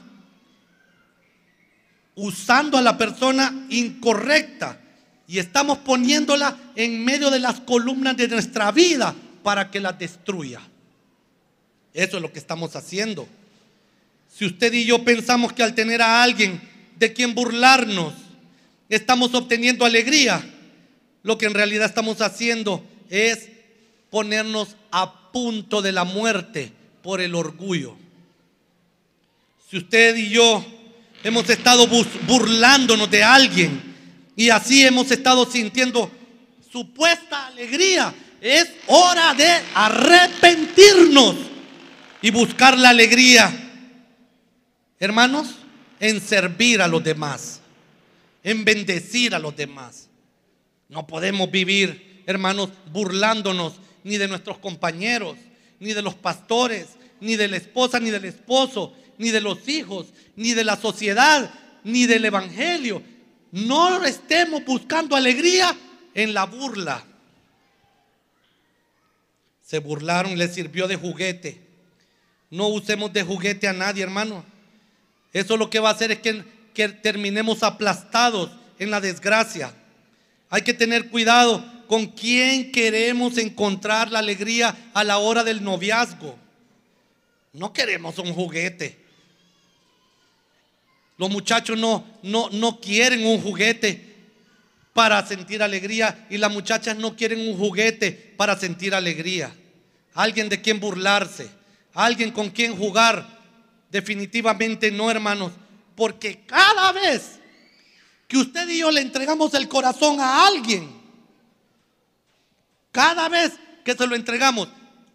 usando 2.15 2.77
a 2.77 2.81
la 2.81 2.97
persona 2.97 3.67
incorrecta 3.69 4.81
y 5.27 5.39
estamos 5.39 5.77
poniéndola 5.77 6.57
en 6.75 7.05
medio 7.05 7.29
de 7.29 7.39
las 7.39 7.61
columnas 7.61 8.17
de 8.17 8.27
nuestra 8.27 8.69
vida 8.73 9.15
para 9.47 9.71
que 9.71 9.79
la 9.79 9.93
destruya. 9.93 10.59
Eso 11.93 12.17
es 12.17 12.21
lo 12.21 12.33
que 12.33 12.39
estamos 12.39 12.75
haciendo. 12.75 13.29
Si 14.29 14.45
usted 14.45 14.73
y 14.73 14.83
yo 14.83 15.05
pensamos 15.05 15.53
que 15.53 15.63
al 15.63 15.73
tener 15.73 16.01
a 16.01 16.21
alguien 16.21 16.61
de 16.97 17.13
quien 17.13 17.33
burlarnos, 17.33 18.13
estamos 18.89 19.33
obteniendo 19.33 19.85
alegría, 19.85 20.43
lo 21.23 21.37
que 21.37 21.45
en 21.45 21.53
realidad 21.53 21.85
estamos 21.85 22.19
haciendo 22.19 22.83
es 23.09 23.47
ponernos 24.09 24.75
a 24.91 25.31
punto 25.31 25.81
de 25.81 25.93
la 25.93 26.03
muerte 26.03 26.73
por 27.01 27.21
el 27.21 27.33
orgullo. 27.33 27.95
Si 29.71 29.77
usted 29.77 30.17
y 30.17 30.27
yo 30.27 30.61
hemos 31.23 31.49
estado 31.49 31.87
burlándonos 32.27 33.09
de 33.09 33.23
alguien 33.23 33.81
y 34.35 34.49
así 34.49 34.85
hemos 34.85 35.09
estado 35.09 35.49
sintiendo 35.49 36.11
supuesta 36.69 37.47
alegría, 37.47 38.13
es 38.41 38.69
hora 38.87 39.33
de 39.33 39.49
arrepentirnos 39.73 41.35
y 42.21 42.31
buscar 42.31 42.77
la 42.77 42.89
alegría, 42.89 43.51
hermanos, 44.99 45.55
en 45.99 46.21
servir 46.21 46.81
a 46.81 46.87
los 46.87 47.03
demás, 47.03 47.61
en 48.43 48.65
bendecir 48.65 49.33
a 49.33 49.39
los 49.39 49.55
demás. 49.55 50.09
No 50.89 51.07
podemos 51.07 51.51
vivir, 51.51 52.23
hermanos, 52.25 52.69
burlándonos 52.91 53.73
ni 54.03 54.17
de 54.17 54.27
nuestros 54.27 54.57
compañeros, 54.59 55.37
ni 55.79 55.93
de 55.93 56.01
los 56.01 56.15
pastores, 56.15 56.87
ni 57.19 57.35
de 57.35 57.47
la 57.47 57.57
esposa, 57.57 57.99
ni 57.99 58.09
del 58.09 58.25
esposo, 58.25 58.93
ni 59.17 59.31
de 59.31 59.41
los 59.41 59.67
hijos, 59.67 60.07
ni 60.35 60.53
de 60.53 60.63
la 60.63 60.77
sociedad, 60.77 61.51
ni 61.83 62.05
del 62.05 62.25
evangelio. 62.25 63.01
No 63.51 64.03
estemos 64.03 64.63
buscando 64.65 65.15
alegría 65.15 65.75
en 66.13 66.33
la 66.33 66.45
burla. 66.45 67.03
Se 69.67 69.79
burlaron, 69.79 70.37
les 70.37 70.53
sirvió 70.53 70.87
de 70.87 70.95
juguete. 70.95 71.59
No 72.49 72.69
usemos 72.69 73.11
de 73.11 73.21
juguete 73.21 73.67
a 73.67 73.73
nadie, 73.73 74.01
hermano. 74.01 74.45
Eso 75.33 75.57
lo 75.57 75.69
que 75.69 75.81
va 75.81 75.89
a 75.89 75.91
hacer 75.91 76.09
es 76.09 76.19
que, 76.19 76.41
que 76.73 76.87
terminemos 76.87 77.63
aplastados 77.63 78.49
en 78.79 78.91
la 78.91 79.01
desgracia. 79.01 79.73
Hay 80.49 80.61
que 80.61 80.73
tener 80.73 81.09
cuidado 81.09 81.65
con 81.87 82.05
quién 82.05 82.71
queremos 82.71 83.37
encontrar 83.37 84.09
la 84.09 84.19
alegría 84.19 84.73
a 84.93 85.03
la 85.03 85.17
hora 85.17 85.43
del 85.43 85.61
noviazgo. 85.61 86.37
No 87.51 87.73
queremos 87.73 88.17
un 88.19 88.33
juguete. 88.33 88.97
Los 91.17 91.29
muchachos 91.29 91.77
no, 91.77 92.05
no, 92.23 92.49
no 92.51 92.79
quieren 92.79 93.25
un 93.25 93.41
juguete 93.41 94.06
para 94.97 95.23
sentir 95.23 95.61
alegría 95.61 96.25
y 96.27 96.39
las 96.39 96.51
muchachas 96.51 96.97
no 96.97 97.15
quieren 97.15 97.47
un 97.47 97.55
juguete 97.55 98.33
para 98.35 98.57
sentir 98.57 98.95
alegría. 98.95 99.53
Alguien 100.15 100.49
de 100.49 100.59
quien 100.59 100.79
burlarse, 100.79 101.51
alguien 101.93 102.31
con 102.31 102.49
quien 102.49 102.75
jugar. 102.75 103.23
Definitivamente 103.91 104.89
no, 104.89 105.11
hermanos, 105.11 105.51
porque 105.95 106.41
cada 106.47 106.91
vez 106.93 107.37
que 108.27 108.37
usted 108.39 108.67
y 108.69 108.79
yo 108.79 108.89
le 108.89 109.01
entregamos 109.01 109.53
el 109.53 109.67
corazón 109.67 110.19
a 110.19 110.47
alguien, 110.47 110.89
cada 112.91 113.29
vez 113.29 113.53
que 113.85 113.93
se 113.93 114.07
lo 114.07 114.15
entregamos 114.15 114.67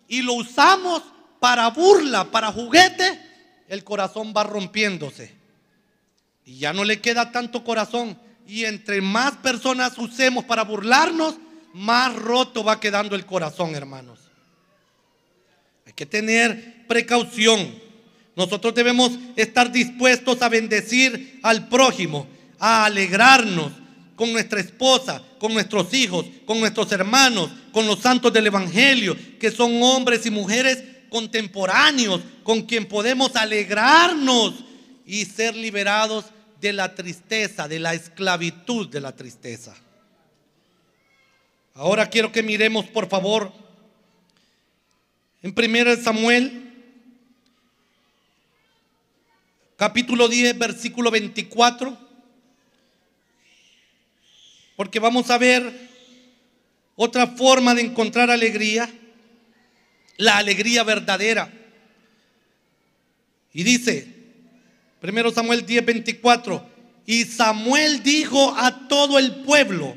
y 0.06 0.22
lo 0.22 0.34
usamos 0.34 1.02
para 1.40 1.68
burla, 1.70 2.30
para 2.30 2.52
juguete, 2.52 3.20
el 3.66 3.82
corazón 3.82 4.32
va 4.32 4.44
rompiéndose. 4.44 5.34
Y 6.44 6.58
ya 6.58 6.72
no 6.72 6.84
le 6.84 7.00
queda 7.00 7.32
tanto 7.32 7.64
corazón 7.64 8.16
y 8.52 8.66
entre 8.66 9.00
más 9.00 9.38
personas 9.38 9.96
usemos 9.96 10.44
para 10.44 10.62
burlarnos, 10.62 11.36
más 11.72 12.14
roto 12.14 12.62
va 12.62 12.78
quedando 12.78 13.16
el 13.16 13.24
corazón, 13.24 13.74
hermanos. 13.74 14.18
Hay 15.86 15.94
que 15.94 16.04
tener 16.04 16.86
precaución. 16.86 17.74
Nosotros 18.36 18.74
debemos 18.74 19.12
estar 19.36 19.72
dispuestos 19.72 20.42
a 20.42 20.50
bendecir 20.50 21.40
al 21.42 21.70
prójimo, 21.70 22.26
a 22.58 22.84
alegrarnos 22.84 23.72
con 24.16 24.34
nuestra 24.34 24.60
esposa, 24.60 25.22
con 25.38 25.54
nuestros 25.54 25.94
hijos, 25.94 26.26
con 26.44 26.60
nuestros 26.60 26.92
hermanos, 26.92 27.50
con 27.72 27.86
los 27.86 28.00
santos 28.00 28.34
del 28.34 28.48
Evangelio, 28.48 29.16
que 29.40 29.50
son 29.50 29.82
hombres 29.82 30.26
y 30.26 30.30
mujeres 30.30 30.84
contemporáneos, 31.08 32.20
con 32.42 32.60
quien 32.66 32.84
podemos 32.84 33.34
alegrarnos 33.34 34.56
y 35.06 35.24
ser 35.24 35.56
liberados 35.56 36.26
de 36.62 36.72
la 36.72 36.94
tristeza, 36.94 37.66
de 37.66 37.80
la 37.80 37.92
esclavitud 37.92 38.88
de 38.88 39.00
la 39.00 39.14
tristeza. 39.16 39.74
Ahora 41.74 42.08
quiero 42.08 42.30
que 42.30 42.44
miremos, 42.44 42.86
por 42.86 43.08
favor, 43.08 43.52
en 45.42 45.52
1 45.56 45.96
Samuel, 45.96 46.72
capítulo 49.76 50.28
10, 50.28 50.56
versículo 50.56 51.10
24, 51.10 51.98
porque 54.76 55.00
vamos 55.00 55.30
a 55.30 55.38
ver 55.38 55.90
otra 56.94 57.26
forma 57.26 57.74
de 57.74 57.82
encontrar 57.82 58.30
alegría, 58.30 58.88
la 60.16 60.36
alegría 60.36 60.84
verdadera. 60.84 61.52
Y 63.52 63.64
dice, 63.64 64.21
Primero 65.02 65.32
Samuel 65.32 65.66
10, 65.66 65.84
24. 65.84 66.64
Y 67.06 67.24
Samuel 67.24 68.04
dijo 68.04 68.54
a 68.56 68.86
todo 68.86 69.18
el 69.18 69.42
pueblo, 69.42 69.96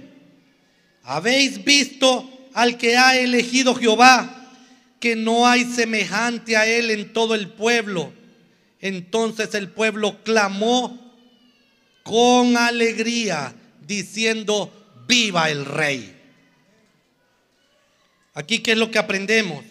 habéis 1.04 1.64
visto 1.64 2.28
al 2.56 2.80
que 2.80 2.98
ha 2.98 3.16
elegido 3.16 3.76
Jehová, 3.76 4.52
que 5.00 5.16
no 5.16 5.48
hay 5.48 5.64
semejante 5.66 6.58
a 6.58 6.66
él 6.66 6.90
en 6.90 7.14
todo 7.14 7.36
el 7.36 7.50
pueblo. 7.50 8.12
Entonces 8.82 9.54
el 9.54 9.70
pueblo 9.70 10.24
clamó 10.24 11.00
con 12.02 12.58
alegría, 12.58 13.54
diciendo, 13.86 14.74
viva 15.08 15.52
el 15.52 15.66
rey. 15.66 16.20
Aquí, 18.34 18.58
¿qué 18.58 18.72
es 18.72 18.78
lo 18.80 18.90
que 18.90 18.98
aprendemos? 18.98 19.64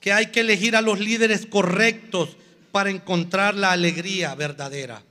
Que 0.00 0.12
hay 0.12 0.26
que 0.26 0.40
elegir 0.40 0.74
a 0.74 0.82
los 0.82 0.98
líderes 0.98 1.46
correctos 1.46 2.36
para 2.76 2.90
encontrar 2.90 3.54
la 3.54 3.72
alegría 3.72 4.34
verdadera. 4.34 5.02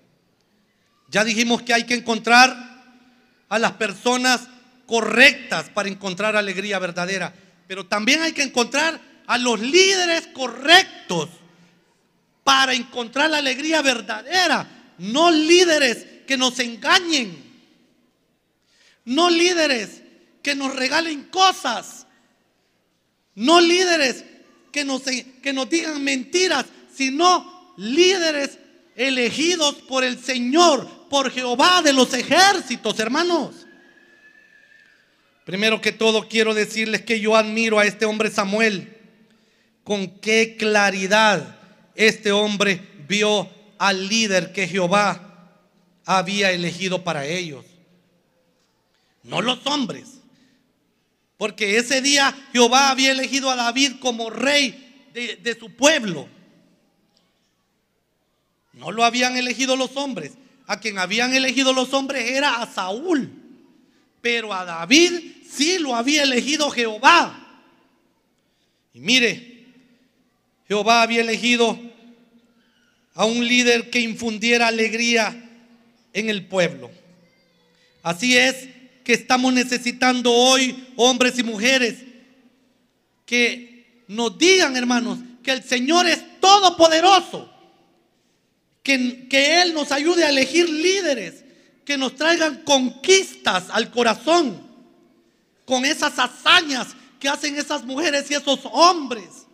Ya 1.09 1.23
dijimos 1.23 1.63
que 1.63 1.73
hay 1.73 1.83
que 1.85 1.95
encontrar 1.95 2.55
a 3.49 3.57
las 3.57 3.71
personas 3.71 4.41
correctas 4.85 5.71
para 5.71 5.89
encontrar 5.89 6.35
alegría 6.35 6.77
verdadera, 6.77 7.33
pero 7.65 7.87
también 7.87 8.21
hay 8.21 8.33
que 8.33 8.43
encontrar 8.43 9.01
a 9.25 9.39
los 9.39 9.59
líderes 9.59 10.27
correctos 10.27 11.27
para 12.43 12.75
encontrar 12.75 13.31
la 13.31 13.39
alegría 13.39 13.81
verdadera, 13.81 14.93
no 14.99 15.31
líderes 15.31 16.05
que 16.27 16.37
nos 16.37 16.59
engañen, 16.59 17.35
no 19.05 19.31
líderes 19.31 20.03
que 20.43 20.53
nos 20.53 20.75
regalen 20.75 21.23
cosas, 21.31 22.05
no 23.33 23.59
líderes 23.59 24.23
que 24.71 24.85
nos, 24.85 25.01
que 25.01 25.51
nos 25.51 25.67
digan 25.67 26.03
mentiras, 26.03 26.67
sino 26.93 27.54
líderes 27.77 28.59
elegidos 28.95 29.75
por 29.75 30.03
el 30.03 30.17
Señor, 30.17 31.07
por 31.09 31.31
Jehová 31.31 31.81
de 31.81 31.93
los 31.93 32.13
ejércitos, 32.13 32.99
hermanos. 32.99 33.65
Primero 35.45 35.79
que 35.79 35.91
todo 35.91 36.27
quiero 36.27 36.53
decirles 36.53 37.03
que 37.03 37.19
yo 37.19 37.35
admiro 37.35 37.77
a 37.77 37.85
este 37.85 38.05
hombre 38.05 38.31
Samuel. 38.31 38.91
Con 39.83 40.19
qué 40.19 40.55
claridad 40.57 41.59
este 41.93 42.31
hombre 42.31 42.81
vio 43.07 43.47
al 43.77 44.07
líder 44.07 44.51
que 44.51 44.67
Jehová 44.67 45.51
había 46.05 46.51
elegido 46.51 47.03
para 47.03 47.25
ellos. 47.25 47.65
No 49.21 49.41
los 49.41 49.65
hombres. 49.67 50.15
Porque 51.37 51.77
ese 51.77 52.01
día 52.01 52.35
Jehová 52.51 52.89
había 52.89 53.11
elegido 53.11 53.51
a 53.51 53.55
David 53.55 53.93
como 53.99 54.29
rey 54.29 55.09
de, 55.13 55.57
su 55.59 55.71
pueblo. 55.75 56.27
No 58.75 58.91
lo 58.91 59.03
habían 59.03 59.37
elegido 59.37 59.75
los 59.75 59.95
hombres. 59.95 60.33
A 60.67 60.79
quien 60.79 60.97
habían 60.97 61.33
elegido 61.33 61.73
los 61.73 61.93
hombres 61.93 62.29
era 62.29 62.61
a 62.61 62.71
Saúl. 62.71 63.31
Pero 64.21 64.53
a 64.53 64.65
David 64.65 65.11
sí 65.49 65.77
lo 65.79 65.95
había 65.95 66.23
elegido 66.23 66.69
Jehová. 66.69 67.41
Y 68.93 68.99
mire, 68.99 69.65
Jehová 70.67 71.01
había 71.01 71.21
elegido 71.21 71.79
a 73.13 73.25
un 73.25 73.47
líder 73.47 73.89
que 73.89 73.99
infundiera 73.99 74.67
alegría 74.67 75.49
en 76.13 76.29
el 76.29 76.45
pueblo. 76.47 76.91
Así 78.03 78.37
es 78.37 78.67
que 79.03 79.13
estamos 79.13 79.53
necesitando 79.53 80.31
hoy 80.33 80.87
hombres 80.95 81.37
y 81.39 81.43
mujeres 81.43 81.95
que 83.25 84.03
nos 84.07 84.37
digan, 84.37 84.75
hermanos, 84.75 85.19
que 85.43 85.51
el 85.51 85.63
Señor 85.63 86.07
es 86.07 86.39
todopoderoso 86.39 87.54
que, 88.85 89.61
Él 89.61 89.73
nos 89.73 89.91
ayude 89.91 90.23
a 90.23 90.29
elegir 90.29 90.69
líderes 90.69 91.43
que 91.83 91.97
nos 91.97 92.15
traigan 92.15 92.61
conquistas 92.63 93.65
al 93.71 93.89
corazón 93.89 94.63
con 95.65 95.85
esas 95.85 96.17
hazañas 96.19 96.89
que 97.19 97.27
hacen 97.27 97.57
esas 97.57 97.83
mujeres 97.83 98.29
y 98.29 98.35
esos 98.35 98.59
hombres, 98.71 99.47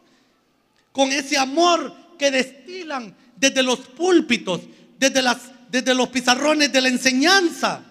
con 0.91 1.11
ese 1.13 1.37
amor 1.37 1.95
que 2.19 2.29
destilan 2.29 3.15
desde 3.37 3.63
los 3.63 3.79
púlpitos, 3.79 4.61
desde, 4.99 5.21
las, 5.21 5.37
desde 5.69 5.95
los 5.95 6.09
pizarrones 6.09 6.71
de 6.73 6.81
la 6.81 6.89
enseñanza. 6.89 7.85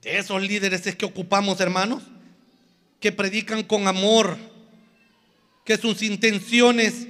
De 0.00 0.16
esos 0.16 0.40
líderes 0.40 0.86
es 0.86 0.96
que 0.96 1.04
ocupamos, 1.04 1.60
hermanos, 1.60 2.02
que 2.98 3.12
predican 3.12 3.62
con 3.62 3.86
amor, 3.86 4.38
que 5.66 5.76
sus 5.76 6.00
intenciones 6.02 7.08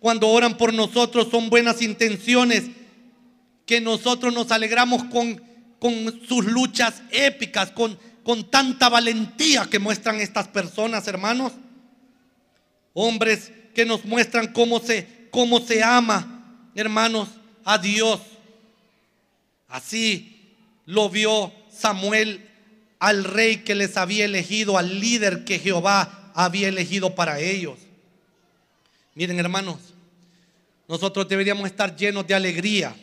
cuando 0.00 0.28
oran 0.28 0.56
por 0.56 0.72
nosotros 0.72 1.28
son 1.30 1.50
buenas 1.50 1.82
intenciones, 1.82 2.64
que 3.66 3.80
nosotros 3.80 4.32
nos 4.32 4.50
alegramos 4.50 5.04
con, 5.04 5.42
con 5.78 6.20
sus 6.26 6.46
luchas 6.46 7.02
épicas, 7.10 7.70
con, 7.70 7.98
con 8.22 8.50
tanta 8.50 8.88
valentía 8.88 9.66
que 9.70 9.78
muestran 9.78 10.20
estas 10.20 10.48
personas, 10.48 11.06
hermanos. 11.08 11.52
Hombres 12.94 13.52
que 13.74 13.84
nos 13.84 14.04
muestran 14.04 14.52
cómo 14.52 14.80
se, 14.80 15.28
cómo 15.30 15.60
se 15.60 15.82
ama, 15.82 16.70
hermanos, 16.74 17.28
a 17.64 17.78
Dios. 17.78 18.20
Así 19.68 20.56
lo 20.86 21.10
vio 21.10 21.52
Samuel 21.70 22.48
al 22.98 23.24
rey 23.24 23.58
que 23.58 23.74
les 23.74 23.96
había 23.96 24.24
elegido, 24.24 24.78
al 24.78 25.00
líder 25.00 25.44
que 25.44 25.58
Jehová 25.58 26.32
había 26.34 26.68
elegido 26.68 27.14
para 27.14 27.40
ellos. 27.40 27.78
Miren 29.18 29.40
hermanos, 29.40 29.78
nosotros 30.86 31.26
deberíamos 31.26 31.66
estar 31.66 31.96
llenos 31.96 32.24
de 32.28 32.34
alegría 32.34 32.94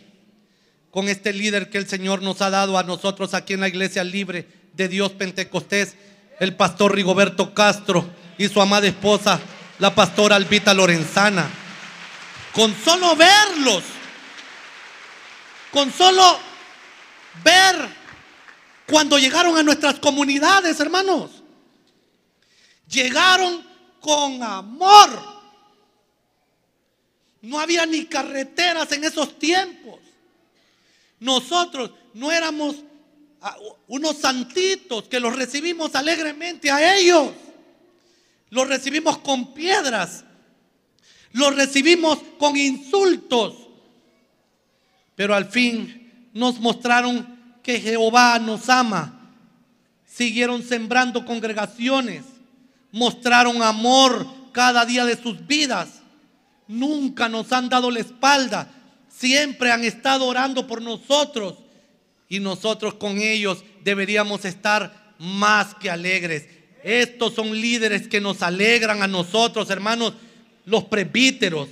con 0.90 1.10
este 1.10 1.34
líder 1.34 1.70
que 1.70 1.78
el 1.78 1.90
Señor 1.90 2.22
nos 2.22 2.42
ha 2.42 2.50
dado 2.50 2.78
a 2.78 2.84
nosotros 2.84 3.34
aquí 3.34 3.52
en 3.52 3.60
la 3.60 3.68
iglesia 3.68 4.02
libre 4.06 4.48
de 4.72 4.88
Dios 4.88 5.12
Pentecostés, 5.12 5.98
el 6.40 6.56
pastor 6.56 6.96
Rigoberto 6.96 7.54
Castro 7.54 8.10
y 8.38 8.48
su 8.48 8.62
amada 8.62 8.88
esposa, 8.88 9.42
la 9.78 9.94
pastora 9.94 10.38
Albita 10.38 10.74
Lorenzana. 10.74 11.50
Con 12.54 12.74
solo 12.74 13.14
verlos, 13.18 13.84
con 15.70 15.92
solo 15.92 16.40
ver 17.44 17.90
Cuando 18.88 19.20
llegaron 19.20 19.58
a 19.58 19.64
nuestras 19.64 20.00
comunidades, 20.00 20.80
hermanos, 20.80 21.44
llegaron 22.88 23.68
con 24.00 24.42
amor. 24.42 25.35
No 27.46 27.60
había 27.60 27.86
ni 27.86 28.06
carreteras 28.06 28.92
en 28.92 29.04
esos 29.04 29.38
tiempos. 29.38 30.00
Nosotros 31.20 31.92
no 32.16 32.32
éramos 32.32 32.78
ah, 33.40 33.56
unos 33.88 34.18
santitos 34.18 35.08
que 35.08 35.20
los 35.20 35.36
recibimos 35.36 35.94
alegremente 35.94 36.72
a 36.72 36.98
ellos. 36.98 37.30
Los 38.50 38.68
recibimos 38.68 39.20
con 39.20 39.54
piedras. 39.54 40.26
Los 41.34 41.56
recibimos 41.56 42.18
con 42.40 42.58
insultos. 42.58 43.56
Pero 45.16 45.36
al 45.36 45.46
fin 45.46 46.30
nos 46.34 46.60
mostraron 46.60 47.60
que 47.62 47.80
Jehová 47.80 48.40
nos 48.40 48.70
ama. 48.70 49.32
Siguieron 50.08 50.64
sembrando 50.64 51.24
congregaciones. 51.26 52.24
Mostraron 52.92 53.62
amor 53.62 54.26
cada 54.52 54.84
día 54.84 55.06
de 55.06 55.16
sus 55.16 55.46
vidas. 55.46 56.02
Nunca 56.68 57.30
nos 57.30 57.52
han 57.52 57.70
dado 57.70 57.92
la 57.92 58.00
espalda. 58.00 58.72
Siempre 59.10 59.72
han 59.72 59.84
estado 59.84 60.26
orando 60.26 60.68
por 60.68 60.82
nosotros. 60.82 61.56
Y 62.28 62.40
nosotros 62.40 62.96
con 62.96 63.20
ellos 63.20 63.64
deberíamos 63.84 64.46
estar 64.46 65.14
más 65.20 65.76
que 65.76 65.90
alegres. 65.90 66.48
Estos 66.84 67.34
son 67.34 67.60
líderes 67.60 68.08
que 68.08 68.22
nos 68.22 68.42
alegran 68.42 69.02
a 69.02 69.08
nosotros, 69.08 69.70
hermanos, 69.70 70.14
los 70.66 70.84
presbíteros, 70.86 71.70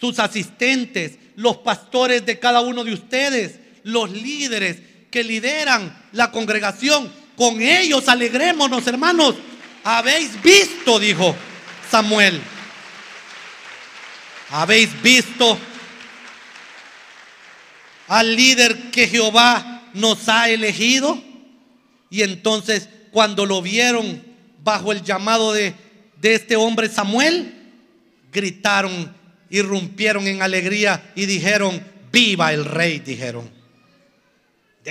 sus 0.00 0.18
asistentes, 0.18 1.18
los 1.36 1.58
pastores 1.58 2.26
de 2.26 2.38
cada 2.38 2.60
uno 2.60 2.84
de 2.84 2.92
ustedes, 2.92 3.58
los 3.84 4.10
líderes 4.10 4.78
que 5.10 5.22
lideran 5.22 5.96
la 6.12 6.30
congregación. 6.30 7.10
Con 7.36 7.62
ellos 7.62 8.08
alegrémonos, 8.08 8.86
hermanos. 8.86 9.36
Habéis 9.84 10.40
visto, 10.42 10.98
dijo 10.98 11.34
Samuel. 11.88 12.40
Habéis 14.50 15.00
visto 15.02 15.58
al 18.06 18.34
líder 18.34 18.90
que 18.90 19.06
Jehová 19.06 19.82
nos 19.94 20.28
ha 20.28 20.48
elegido. 20.50 21.22
Y 22.10 22.22
entonces 22.22 22.88
cuando 23.10 23.46
lo 23.46 23.60
vieron 23.60 24.22
bajo 24.64 24.92
el 24.92 25.02
llamado 25.02 25.52
de, 25.52 25.74
de 26.20 26.34
este 26.34 26.56
hombre 26.56 26.88
Samuel, 26.88 27.54
gritaron, 28.32 29.14
irrumpieron 29.50 30.26
en 30.26 30.42
alegría 30.42 31.12
y 31.14 31.26
dijeron, 31.26 31.82
viva 32.10 32.52
el 32.52 32.64
rey, 32.64 32.98
dijeron 33.00 33.58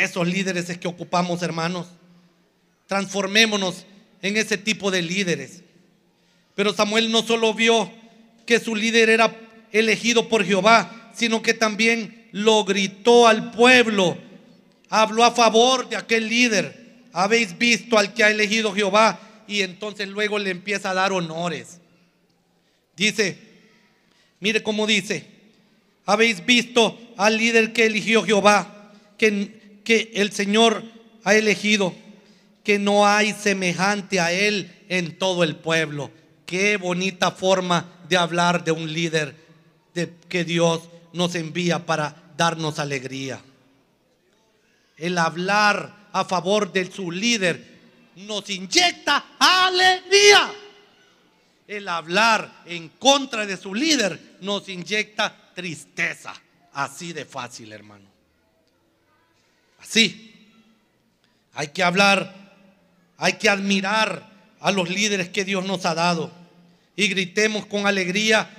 esos 0.04 0.28
líderes 0.28 0.70
es 0.70 0.78
que 0.78 0.88
ocupamos, 0.88 1.42
hermanos. 1.42 1.88
Transformémonos 2.88 3.86
en 4.22 4.38
ese 4.38 4.58
tipo 4.58 4.92
de 4.92 5.02
líderes. 5.02 5.64
Pero 6.56 6.74
Samuel 6.74 7.12
no 7.12 7.24
solo 7.24 7.54
vio 7.54 7.92
que 8.46 8.60
su 8.60 8.76
líder 8.76 9.10
era 9.10 9.36
elegido 9.80 10.30
por 10.30 10.46
Jehová, 10.46 11.12
sino 11.16 11.42
que 11.42 11.54
también 11.54 12.28
lo 12.32 12.64
gritó 12.64 13.28
al 13.28 13.52
pueblo. 13.52 14.18
Habló 14.90 15.24
a 15.24 15.32
favor 15.32 15.90
de 15.90 15.96
aquel 15.96 16.30
líder. 16.30 17.06
Habéis 17.14 17.58
visto 17.58 17.98
al 17.98 18.14
que 18.14 18.24
ha 18.24 18.30
elegido 18.30 18.74
Jehová. 18.74 19.20
Y 19.48 19.62
entonces 19.62 20.08
luego 20.08 20.40
le 20.40 20.52
empieza 20.52 20.92
a 20.92 20.94
dar 20.94 21.12
honores. 21.14 21.80
Dice, 22.96 23.38
mire 24.40 24.64
cómo 24.64 24.88
dice, 24.88 25.26
habéis 26.06 26.46
visto 26.46 26.98
al 27.18 27.38
líder 27.38 27.74
que 27.74 27.86
eligió 27.86 28.24
Jehová, 28.24 28.92
que 29.18 29.58
que 29.88 30.12
el 30.16 30.34
Señor 30.34 30.84
ha 31.24 31.36
elegido, 31.36 31.96
que 32.66 32.78
no 32.78 33.08
hay 33.08 33.32
semejante 33.32 34.20
a 34.20 34.34
Él 34.34 34.70
en 34.90 35.18
todo 35.18 35.46
el 35.46 35.56
pueblo. 35.56 36.12
Qué 36.46 36.76
bonita 36.76 37.32
forma 37.32 37.90
de 38.10 38.18
hablar 38.18 38.66
de 38.66 38.74
un 38.74 38.92
líder 38.92 39.34
de, 39.98 40.14
que 40.30 40.44
Dios 40.44 40.82
nos 41.14 41.34
envía 41.34 41.86
para 41.86 42.16
darnos 42.38 42.78
alegría. 42.78 43.42
El 44.96 45.18
hablar 45.18 46.08
a 46.14 46.24
favor 46.24 46.72
de 46.72 46.90
su 46.92 47.12
líder 47.12 47.78
nos 48.16 48.50
inyecta 48.50 49.26
alegría. 49.40 50.52
El 51.68 51.88
hablar 51.88 52.64
en 52.66 52.90
contra 52.90 53.46
de 53.46 53.58
su 53.58 53.74
líder 53.74 54.38
nos 54.42 54.70
inyecta 54.70 55.52
tristeza. 55.54 56.34
Así 56.74 57.12
de 57.12 57.26
fácil, 57.26 57.74
hermano. 57.74 58.06
Sí, 59.82 60.46
hay 61.54 61.70
que 61.70 61.82
hablar, 61.82 62.54
hay 63.18 63.34
que 63.34 63.50
admirar 63.50 64.30
a 64.60 64.72
los 64.72 64.90
líderes 64.90 65.30
que 65.30 65.46
Dios 65.46 65.66
nos 65.66 65.86
ha 65.86 65.96
dado 65.96 66.32
y 66.96 67.08
gritemos 67.08 67.68
con 67.68 67.86
alegría, 67.86 68.50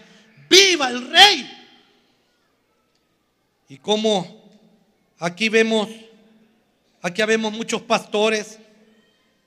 viva 0.48 0.90
el 0.90 1.10
rey. 1.10 1.50
Y 3.68 3.78
como 3.78 4.48
aquí 5.18 5.48
vemos, 5.48 5.88
aquí 7.02 7.22
vemos 7.22 7.52
muchos 7.52 7.82
pastores 7.82 8.58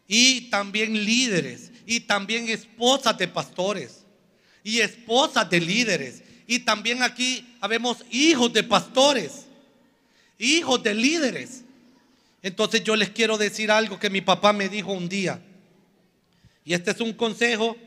y 0.08 0.50
también 0.50 0.94
líderes 0.94 1.72
y 1.86 2.02
también 2.02 2.50
esposas 2.50 3.18
de 3.18 3.28
pastores 3.28 4.04
y 4.64 4.80
esposas 4.80 5.50
de 5.50 5.60
líderes 5.60 6.24
y 6.48 6.60
también 6.60 7.02
aquí 7.02 7.48
habemos 7.62 7.98
hijos 8.12 8.52
de 8.52 8.64
pastores, 8.64 9.46
hijos 10.38 10.84
de 10.84 10.94
líderes. 10.94 11.64
Entonces 12.44 12.84
yo 12.84 12.96
les 12.96 13.10
quiero 13.10 13.38
decir 13.38 13.72
algo 13.72 13.98
que 13.98 14.10
mi 14.10 14.22
papá 14.22 14.52
me 14.52 14.68
dijo 14.68 14.92
un 14.92 15.08
día. 15.08 15.42
Y 16.66 16.74
este 16.74 16.92
es 16.92 17.00
un 17.00 17.14
consejo 17.14 17.78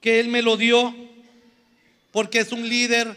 que 0.00 0.20
él 0.20 0.28
me 0.28 0.42
lo 0.42 0.56
dio 0.56 0.94
porque 2.16 2.38
es 2.38 2.50
un 2.50 2.66
líder 2.66 3.14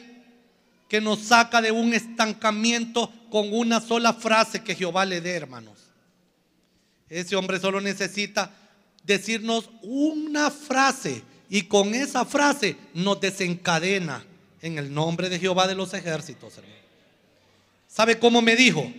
que 0.89 0.99
nos 0.99 1.19
saca 1.19 1.61
de 1.61 1.71
un 1.71 1.93
estancamiento 1.93 3.09
con 3.29 3.53
una 3.53 3.79
sola 3.79 4.11
frase 4.11 4.61
que 4.61 4.75
Jehová 4.75 5.05
le 5.05 5.21
dé, 5.21 5.35
hermanos. 5.35 5.79
Ese 7.07 7.37
hombre 7.37 7.61
solo 7.61 7.79
necesita 7.79 8.51
decirnos 9.05 9.69
una 9.83 10.51
frase 10.51 11.23
y 11.49 11.61
con 11.61 11.95
esa 11.95 12.25
frase 12.25 12.75
nos 12.93 13.21
desencadena 13.21 14.25
en 14.61 14.77
el 14.77 14.93
nombre 14.93 15.29
de 15.29 15.39
Jehová 15.39 15.65
de 15.65 15.75
los 15.75 15.93
ejércitos, 15.93 16.57
hermano. 16.57 16.75
¿Sabe 17.87 18.19
cómo 18.19 18.41
me 18.41 18.57
dijo? 18.57 18.91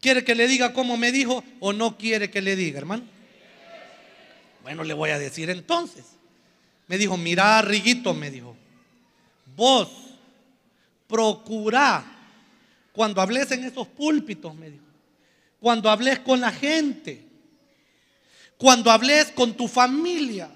¿Quiere 0.00 0.22
que 0.22 0.36
le 0.36 0.46
diga 0.46 0.72
cómo 0.72 0.96
me 0.96 1.10
dijo 1.10 1.42
o 1.58 1.72
no 1.72 1.98
quiere 1.98 2.30
que 2.30 2.42
le 2.42 2.54
diga, 2.54 2.78
hermano? 2.78 3.02
Bueno, 4.62 4.84
le 4.84 4.94
voy 4.94 5.10
a 5.10 5.18
decir 5.18 5.50
entonces. 5.50 6.04
Me 6.86 6.96
dijo, 6.96 7.16
mira, 7.16 7.60
Riguito, 7.60 8.14
me 8.14 8.30
dijo, 8.30 8.54
vos. 9.60 9.88
Procura 11.06 12.04
cuando 12.92 13.20
hables 13.20 13.50
en 13.50 13.64
esos 13.64 13.86
púlpitos, 13.88 14.54
me 14.54 14.70
dijo, 14.70 14.84
cuando 15.60 15.90
hables 15.90 16.20
con 16.20 16.40
la 16.40 16.50
gente, 16.50 17.24
cuando 18.56 18.90
hables 18.90 19.32
con 19.32 19.54
tu 19.54 19.68
familia, 19.68 20.50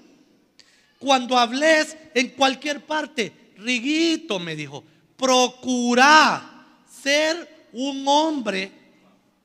cuando 0.97 1.37
hables 1.37 1.95
en 2.13 2.29
cualquier 2.29 2.85
parte, 2.85 3.31
Riguito, 3.57 4.39
me 4.39 4.55
dijo, 4.55 4.83
procura 5.17 6.65
ser 6.87 7.67
un 7.73 8.05
hombre 8.07 8.71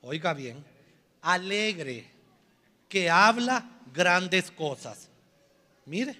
oiga 0.02 0.32
bien, 0.32 0.64
alegre, 1.22 2.06
que 2.88 3.10
habla 3.10 3.64
grandes 3.92 4.50
cosas. 4.50 5.08
Mire, 5.86 6.16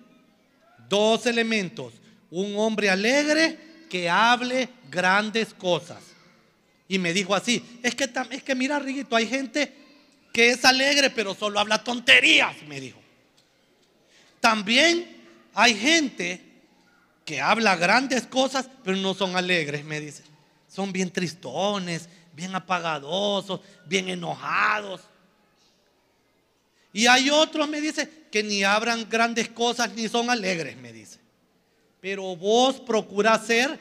dos 0.88 1.26
elementos. 1.26 1.94
Un 2.30 2.54
hombre 2.56 2.90
alegre 2.90 3.58
que 3.88 4.08
hable 4.08 4.68
grandes 4.90 5.52
cosas. 5.54 6.02
Y 6.88 6.98
me 6.98 7.12
dijo 7.12 7.34
así, 7.34 7.80
es 7.82 7.94
que, 7.94 8.10
es 8.30 8.42
que 8.42 8.54
mira, 8.54 8.78
Riguito, 8.78 9.14
hay 9.14 9.26
gente 9.26 9.72
que 10.32 10.50
es 10.50 10.64
alegre 10.64 11.10
pero 11.10 11.34
solo 11.34 11.60
habla 11.60 11.82
tonterías, 11.84 12.62
me 12.66 12.80
dijo. 12.80 12.98
También 14.40 15.24
hay 15.54 15.74
gente 15.74 16.40
que 17.24 17.40
habla 17.40 17.76
grandes 17.76 18.26
cosas 18.26 18.68
pero 18.82 18.96
no 18.96 19.14
son 19.14 19.36
alegres, 19.36 19.84
me 19.84 20.00
dice. 20.00 20.24
Son 20.68 20.92
bien 20.92 21.10
tristones, 21.10 22.08
bien 22.32 22.54
apagadosos, 22.54 23.60
bien 23.86 24.08
enojados. 24.08 25.02
Y 26.92 27.06
hay 27.06 27.30
otros, 27.30 27.68
me 27.68 27.80
dice, 27.80 28.08
que 28.32 28.42
ni 28.42 28.64
abran 28.64 29.08
grandes 29.08 29.48
cosas 29.48 29.92
ni 29.94 30.08
son 30.08 30.28
alegres, 30.28 30.76
me 30.76 30.92
dice. 30.92 31.19
Pero 32.00 32.36
vos 32.36 32.80
procura 32.80 33.38
ser, 33.38 33.78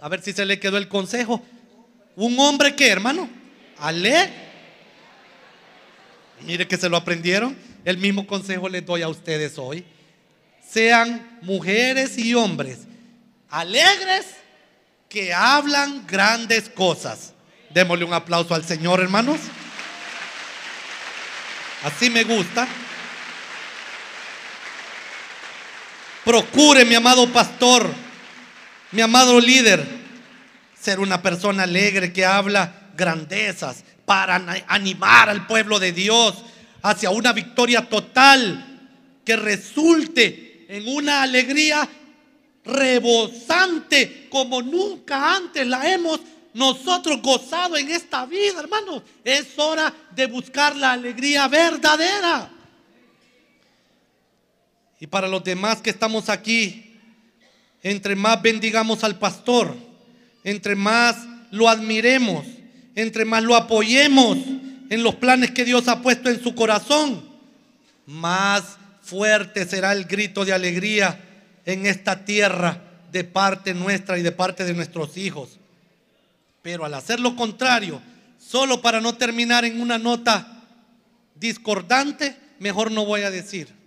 a 0.00 0.08
ver 0.08 0.22
si 0.22 0.32
se 0.32 0.44
le 0.44 0.60
quedó 0.60 0.76
el 0.76 0.88
consejo, 0.88 1.42
un 2.16 2.38
hombre 2.38 2.74
que, 2.74 2.88
hermano, 2.88 3.28
alegre. 3.78 4.32
Mire 6.42 6.66
que 6.66 6.76
se 6.76 6.88
lo 6.88 6.96
aprendieron. 6.96 7.56
El 7.84 7.98
mismo 7.98 8.26
consejo 8.26 8.68
les 8.68 8.84
doy 8.84 9.02
a 9.02 9.08
ustedes 9.08 9.58
hoy. 9.58 9.84
Sean 10.66 11.38
mujeres 11.42 12.18
y 12.18 12.34
hombres 12.34 12.86
alegres 13.50 14.26
que 15.08 15.34
hablan 15.34 16.06
grandes 16.06 16.68
cosas. 16.68 17.32
Démosle 17.70 18.04
un 18.04 18.14
aplauso 18.14 18.54
al 18.54 18.64
Señor, 18.64 19.00
hermanos. 19.00 19.40
Así 21.84 22.10
me 22.10 22.24
gusta. 22.24 22.66
Procure, 26.24 26.84
mi 26.84 26.94
amado 26.94 27.26
pastor, 27.32 27.90
mi 28.92 29.00
amado 29.00 29.40
líder, 29.40 29.82
ser 30.78 31.00
una 31.00 31.22
persona 31.22 31.62
alegre 31.62 32.12
que 32.12 32.26
habla 32.26 32.90
grandezas 32.94 33.84
para 34.04 34.36
animar 34.68 35.30
al 35.30 35.46
pueblo 35.46 35.78
de 35.78 35.92
Dios 35.92 36.34
hacia 36.82 37.10
una 37.10 37.32
victoria 37.32 37.88
total 37.88 38.90
que 39.24 39.36
resulte 39.36 40.66
en 40.68 40.88
una 40.88 41.22
alegría 41.22 41.88
rebosante 42.64 44.28
como 44.28 44.60
nunca 44.60 45.36
antes 45.36 45.66
la 45.66 45.90
hemos 45.90 46.20
nosotros 46.52 47.22
gozado 47.22 47.76
en 47.76 47.90
esta 47.90 48.26
vida, 48.26 48.60
hermano. 48.60 49.02
Es 49.24 49.58
hora 49.58 49.92
de 50.14 50.26
buscar 50.26 50.76
la 50.76 50.92
alegría 50.92 51.48
verdadera. 51.48 52.50
Y 55.00 55.06
para 55.06 55.26
los 55.26 55.42
demás 55.42 55.80
que 55.80 55.88
estamos 55.88 56.28
aquí, 56.28 56.98
entre 57.82 58.14
más 58.14 58.40
bendigamos 58.42 59.02
al 59.02 59.18
pastor, 59.18 59.74
entre 60.44 60.76
más 60.76 61.16
lo 61.50 61.70
admiremos, 61.70 62.44
entre 62.94 63.24
más 63.24 63.42
lo 63.42 63.56
apoyemos 63.56 64.36
en 64.90 65.02
los 65.02 65.14
planes 65.14 65.52
que 65.52 65.64
Dios 65.64 65.88
ha 65.88 66.02
puesto 66.02 66.28
en 66.28 66.42
su 66.42 66.54
corazón, 66.54 67.24
más 68.06 68.76
fuerte 69.00 69.64
será 69.64 69.92
el 69.92 70.04
grito 70.04 70.44
de 70.44 70.52
alegría 70.52 71.18
en 71.64 71.86
esta 71.86 72.24
tierra 72.24 72.82
de 73.10 73.24
parte 73.24 73.72
nuestra 73.72 74.18
y 74.18 74.22
de 74.22 74.32
parte 74.32 74.64
de 74.64 74.74
nuestros 74.74 75.16
hijos. 75.16 75.58
Pero 76.60 76.84
al 76.84 76.92
hacer 76.92 77.20
lo 77.20 77.36
contrario, 77.36 78.02
solo 78.38 78.82
para 78.82 79.00
no 79.00 79.14
terminar 79.14 79.64
en 79.64 79.80
una 79.80 79.98
nota 79.98 80.62
discordante, 81.36 82.36
mejor 82.58 82.90
no 82.90 83.06
voy 83.06 83.22
a 83.22 83.30
decir. 83.30 83.79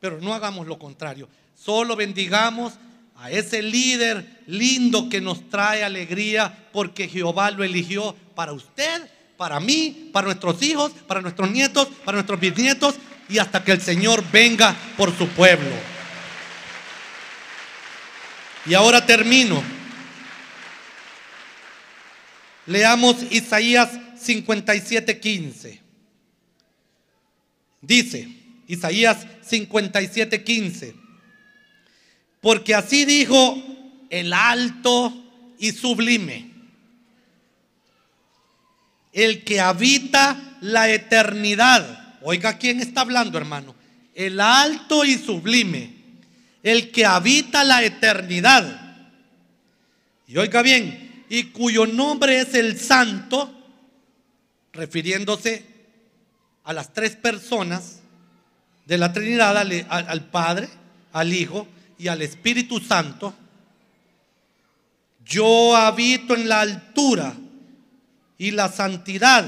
Pero 0.00 0.20
no 0.20 0.34
hagamos 0.34 0.66
lo 0.66 0.78
contrario. 0.78 1.28
Solo 1.54 1.94
bendigamos 1.94 2.72
a 3.16 3.30
ese 3.30 3.62
líder 3.62 4.42
lindo 4.46 5.08
que 5.10 5.20
nos 5.20 5.48
trae 5.50 5.84
alegría 5.84 6.68
porque 6.72 7.06
Jehová 7.06 7.50
lo 7.50 7.62
eligió 7.62 8.16
para 8.34 8.52
usted, 8.52 9.10
para 9.36 9.60
mí, 9.60 10.08
para 10.12 10.26
nuestros 10.26 10.62
hijos, 10.62 10.92
para 11.06 11.20
nuestros 11.20 11.50
nietos, 11.50 11.88
para 12.04 12.16
nuestros 12.16 12.40
bisnietos 12.40 12.94
y 13.28 13.38
hasta 13.38 13.62
que 13.62 13.72
el 13.72 13.80
Señor 13.80 14.24
venga 14.32 14.74
por 14.96 15.16
su 15.16 15.28
pueblo. 15.28 15.70
Y 18.66 18.74
ahora 18.74 19.04
termino. 19.04 19.62
Leamos 22.66 23.16
Isaías 23.30 23.90
57:15. 24.18 25.80
Dice, 27.82 28.39
Isaías 28.70 29.26
57:15, 29.42 30.94
porque 32.40 32.72
así 32.72 33.04
dijo 33.04 33.60
el 34.10 34.32
alto 34.32 35.12
y 35.58 35.72
sublime, 35.72 36.52
el 39.12 39.42
que 39.42 39.60
habita 39.60 40.56
la 40.60 40.88
eternidad. 40.88 42.18
Oiga, 42.22 42.58
¿quién 42.58 42.78
está 42.78 43.00
hablando, 43.00 43.38
hermano? 43.38 43.74
El 44.14 44.40
alto 44.40 45.04
y 45.04 45.18
sublime, 45.18 45.92
el 46.62 46.92
que 46.92 47.04
habita 47.04 47.64
la 47.64 47.82
eternidad. 47.82 49.08
Y 50.28 50.36
oiga 50.36 50.62
bien, 50.62 51.24
y 51.28 51.44
cuyo 51.46 51.86
nombre 51.86 52.38
es 52.38 52.54
el 52.54 52.78
Santo, 52.78 53.52
refiriéndose 54.72 55.64
a 56.62 56.72
las 56.72 56.92
tres 56.92 57.16
personas 57.16 57.99
de 58.90 58.98
la 58.98 59.12
Trinidad, 59.12 59.56
al, 59.56 60.24
Padre, 60.32 60.68
al 61.12 61.32
Hijo 61.32 61.68
y 61.96 62.08
al 62.08 62.22
Espíritu 62.22 62.80
Santo, 62.80 63.32
yo 65.24 65.76
habito 65.76 66.34
en 66.34 66.48
la 66.48 66.62
altura 66.62 67.32
y 68.36 68.50
la 68.50 68.68
santidad 68.68 69.44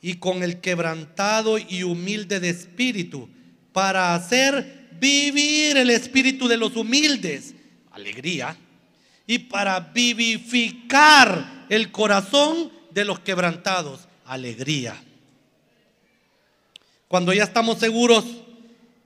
y 0.00 0.14
con 0.14 0.42
el 0.42 0.58
quebrantado 0.58 1.56
y 1.56 1.84
humilde 1.84 2.40
de 2.40 2.48
espíritu 2.48 3.28
para 3.72 4.16
hacer 4.16 4.88
vivir 4.98 5.76
el 5.76 5.90
espíritu 5.90 6.48
de 6.48 6.56
los 6.56 6.74
humildes. 6.74 7.54
Alegría 7.92 8.56
y 9.24 9.38
para 9.38 9.78
vivificar 9.78 11.66
el 11.68 11.92
corazón 11.92 12.72
de 12.90 13.04
los 13.04 13.20
quebrantados. 13.20 14.08
Alegría. 14.24 15.00
Cuando 17.12 17.34
ya 17.34 17.44
estamos 17.44 17.78
seguros 17.78 18.24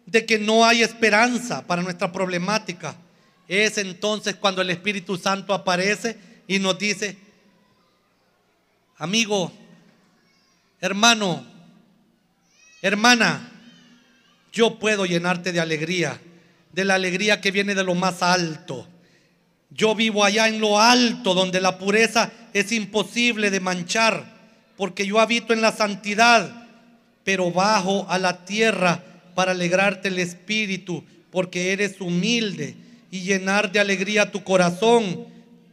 de 0.07 0.25
que 0.25 0.39
no 0.39 0.65
hay 0.65 0.81
esperanza 0.81 1.67
para 1.67 1.83
nuestra 1.83 2.13
problemática, 2.13 2.95
es 3.49 3.79
entonces 3.79 4.37
cuando 4.37 4.63
el 4.63 4.71
Espíritu 4.71 5.17
Santo 5.17 5.53
aparece 5.53 6.17
y 6.47 6.61
nos 6.61 6.79
dice, 6.79 7.19
amigo, 8.99 9.53
hermano, 10.81 11.45
hermana, 12.81 13.51
yo 14.53 14.79
puedo 14.79 15.05
llenarte 15.05 15.51
de 15.51 15.59
alegría, 15.59 16.21
de 16.73 16.85
la 16.85 16.95
alegría 16.95 17.41
que 17.41 17.51
viene 17.51 17.75
de 17.75 17.83
lo 17.83 17.97
más 17.97 18.23
alto. 18.23 18.87
Yo 19.71 19.97
vivo 19.97 20.25
allá 20.25 20.47
en 20.47 20.61
lo 20.61 20.81
alto, 20.81 21.35
donde 21.35 21.61
la 21.61 21.77
pureza 21.77 22.31
es 22.53 22.71
imposible 22.71 23.51
de 23.51 23.59
manchar, 23.59 24.33
porque 24.77 25.09
yo 25.09 25.19
habito 25.19 25.53
en 25.53 25.61
la 25.61 25.73
santidad, 25.73 26.66
pero 27.27 27.51
bajo 27.51 28.07
a 28.09 28.21
la 28.21 28.45
tierra 28.45 29.03
para 29.35 29.51
alegrarte 29.51 30.07
el 30.07 30.21
espíritu, 30.21 31.03
porque 31.33 31.73
eres 31.73 32.01
humilde 32.01 32.77
y 33.11 33.23
llenar 33.23 33.73
de 33.73 33.81
alegría 33.81 34.31
tu 34.31 34.45
corazón, 34.45 35.27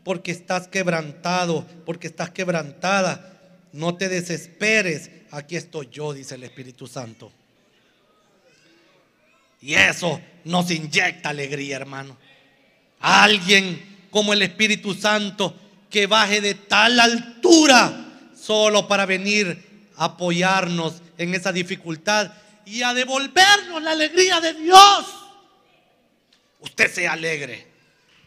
porque 0.03 0.31
estás 0.31 0.67
quebrantado, 0.67 1.63
porque 1.85 2.07
estás 2.07 2.31
quebrantada. 2.31 3.39
No 3.71 3.93
te 3.93 4.09
desesperes, 4.09 5.11
aquí 5.29 5.55
estoy 5.55 5.89
yo, 5.91 6.11
dice 6.11 6.33
el 6.33 6.43
Espíritu 6.43 6.87
Santo. 6.87 7.31
Y 9.61 9.75
eso 9.75 10.19
nos 10.45 10.71
inyecta 10.71 11.29
alegría, 11.29 11.75
hermano. 11.75 12.17
Alguien 12.99 14.07
como 14.09 14.33
el 14.33 14.41
Espíritu 14.41 14.95
Santo 14.95 15.55
que 15.91 16.07
baje 16.07 16.41
de 16.41 16.55
tal 16.55 16.99
altura 16.99 18.07
solo 18.35 18.87
para 18.87 19.05
venir 19.05 19.91
a 19.97 20.05
apoyarnos 20.05 21.02
en 21.17 21.33
esa 21.33 21.51
dificultad 21.51 22.31
y 22.65 22.81
a 22.81 22.93
devolvernos 22.93 23.81
la 23.81 23.91
alegría 23.91 24.39
de 24.39 24.53
Dios. 24.53 25.05
Usted 26.59 26.91
sea 26.91 27.13
alegre, 27.13 27.67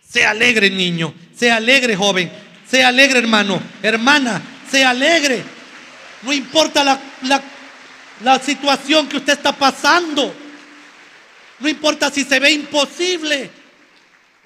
sea 0.07 0.31
alegre 0.31 0.71
niño, 0.71 1.15
sea 1.35 1.57
alegre 1.57 1.97
joven, 1.97 2.31
sea 2.69 2.89
alegre 2.89 3.19
hermano, 3.21 3.61
hermana, 3.83 4.43
sea 4.71 4.91
alegre. 4.91 5.43
No 6.23 6.33
importa 6.33 6.85
la, 6.85 7.01
la 8.23 8.39
situación 8.39 9.09
que 9.09 9.19
usted 9.19 9.35
está 9.35 9.53
pasando. 9.53 10.35
No 11.59 11.69
importa 11.69 12.11
si 12.11 12.25
se 12.25 12.39
ve 12.39 12.51
imposible 12.51 13.51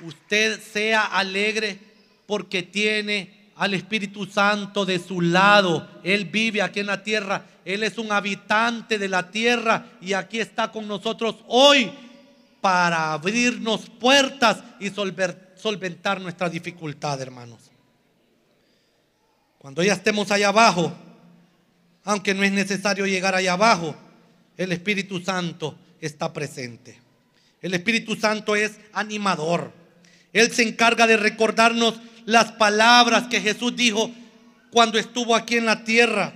usted 0.03 0.61
sea 0.61 1.05
alegre 1.05 1.79
porque 2.27 2.63
tiene 2.63 3.40
al 3.61 3.75
Espíritu 3.75 4.25
Santo 4.25 4.87
de 4.87 4.99
su 4.99 5.21
lado. 5.21 5.87
Él 6.03 6.25
vive 6.25 6.63
aquí 6.63 6.81
en 6.81 6.87
la 6.87 7.03
tierra. 7.03 7.45
Él 7.63 7.83
es 7.83 7.99
un 7.99 8.11
habitante 8.11 8.99
de 8.99 9.07
la 9.07 9.31
tierra 9.31 9.85
y 10.01 10.15
aquí 10.15 10.41
está 10.41 10.73
con 10.73 10.89
nosotros 10.89 11.37
hoy 11.47 11.93
para 12.63 13.13
abrirnos 13.13 13.83
puertas 14.01 14.63
y 14.81 14.89
solventar 14.89 16.23
nuestra 16.23 16.49
dificultad, 16.49 17.21
hermanos. 17.21 17.71
Cuando 19.59 19.83
ya 19.83 19.93
estemos 19.93 20.31
allá 20.31 20.49
abajo, 20.49 20.95
aunque 22.05 22.33
no 22.33 22.43
es 22.43 22.53
necesario 22.53 23.05
llegar 23.05 23.35
allá 23.35 23.53
abajo, 23.53 23.95
el 24.57 24.73
Espíritu 24.73 25.21
Santo 25.21 25.79
está 26.01 26.33
presente. 26.33 26.99
El 27.61 27.75
Espíritu 27.75 28.17
Santo 28.17 28.57
es 28.57 28.81
animador. 28.95 29.71
Él 30.33 30.51
se 30.51 30.63
encarga 30.63 31.07
de 31.07 31.19
recordarnos 31.19 32.01
las 32.27 32.53
palabras 32.53 33.29
que 33.29 33.41
Jesús 33.41 33.75
dijo 33.77 34.11
cuando 34.71 34.99
estuvo 34.99 35.35
aquí 35.35 35.57
en 35.57 35.67
la 35.67 35.85
tierra. 35.85 36.33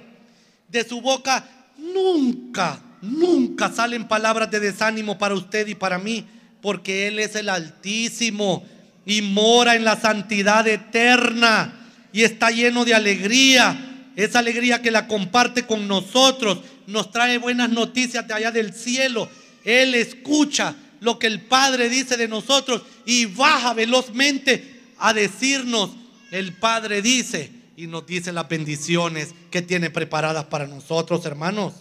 De 0.68 0.86
su 0.86 1.00
boca 1.00 1.44
nunca, 1.78 2.80
nunca 3.00 3.70
salen 3.70 4.08
palabras 4.08 4.50
de 4.50 4.60
desánimo 4.60 5.18
para 5.18 5.34
usted 5.34 5.66
y 5.68 5.74
para 5.74 5.98
mí, 5.98 6.24
porque 6.60 7.06
Él 7.08 7.18
es 7.18 7.36
el 7.36 7.48
Altísimo 7.48 8.64
y 9.06 9.22
mora 9.22 9.76
en 9.76 9.84
la 9.84 9.96
santidad 9.96 10.66
eterna 10.66 11.74
y 12.12 12.22
está 12.22 12.50
lleno 12.50 12.84
de 12.84 12.94
alegría. 12.94 13.76
Esa 14.16 14.38
alegría 14.38 14.80
que 14.80 14.90
la 14.90 15.08
comparte 15.08 15.64
con 15.64 15.88
nosotros, 15.88 16.58
nos 16.86 17.10
trae 17.10 17.38
buenas 17.38 17.70
noticias 17.70 18.26
de 18.26 18.34
allá 18.34 18.50
del 18.50 18.72
cielo. 18.72 19.28
Él 19.64 19.94
escucha 19.94 20.74
lo 21.00 21.18
que 21.18 21.26
el 21.26 21.40
Padre 21.40 21.88
dice 21.88 22.16
de 22.16 22.28
nosotros 22.28 22.82
y 23.04 23.26
baja 23.26 23.74
velozmente 23.74 24.73
a 25.04 25.12
decirnos, 25.12 25.90
el 26.30 26.54
Padre 26.54 27.02
dice, 27.02 27.52
y 27.76 27.86
nos 27.86 28.06
dice 28.06 28.32
las 28.32 28.48
bendiciones 28.48 29.34
que 29.50 29.60
tiene 29.60 29.90
preparadas 29.90 30.46
para 30.46 30.66
nosotros, 30.66 31.26
hermanos. 31.26 31.74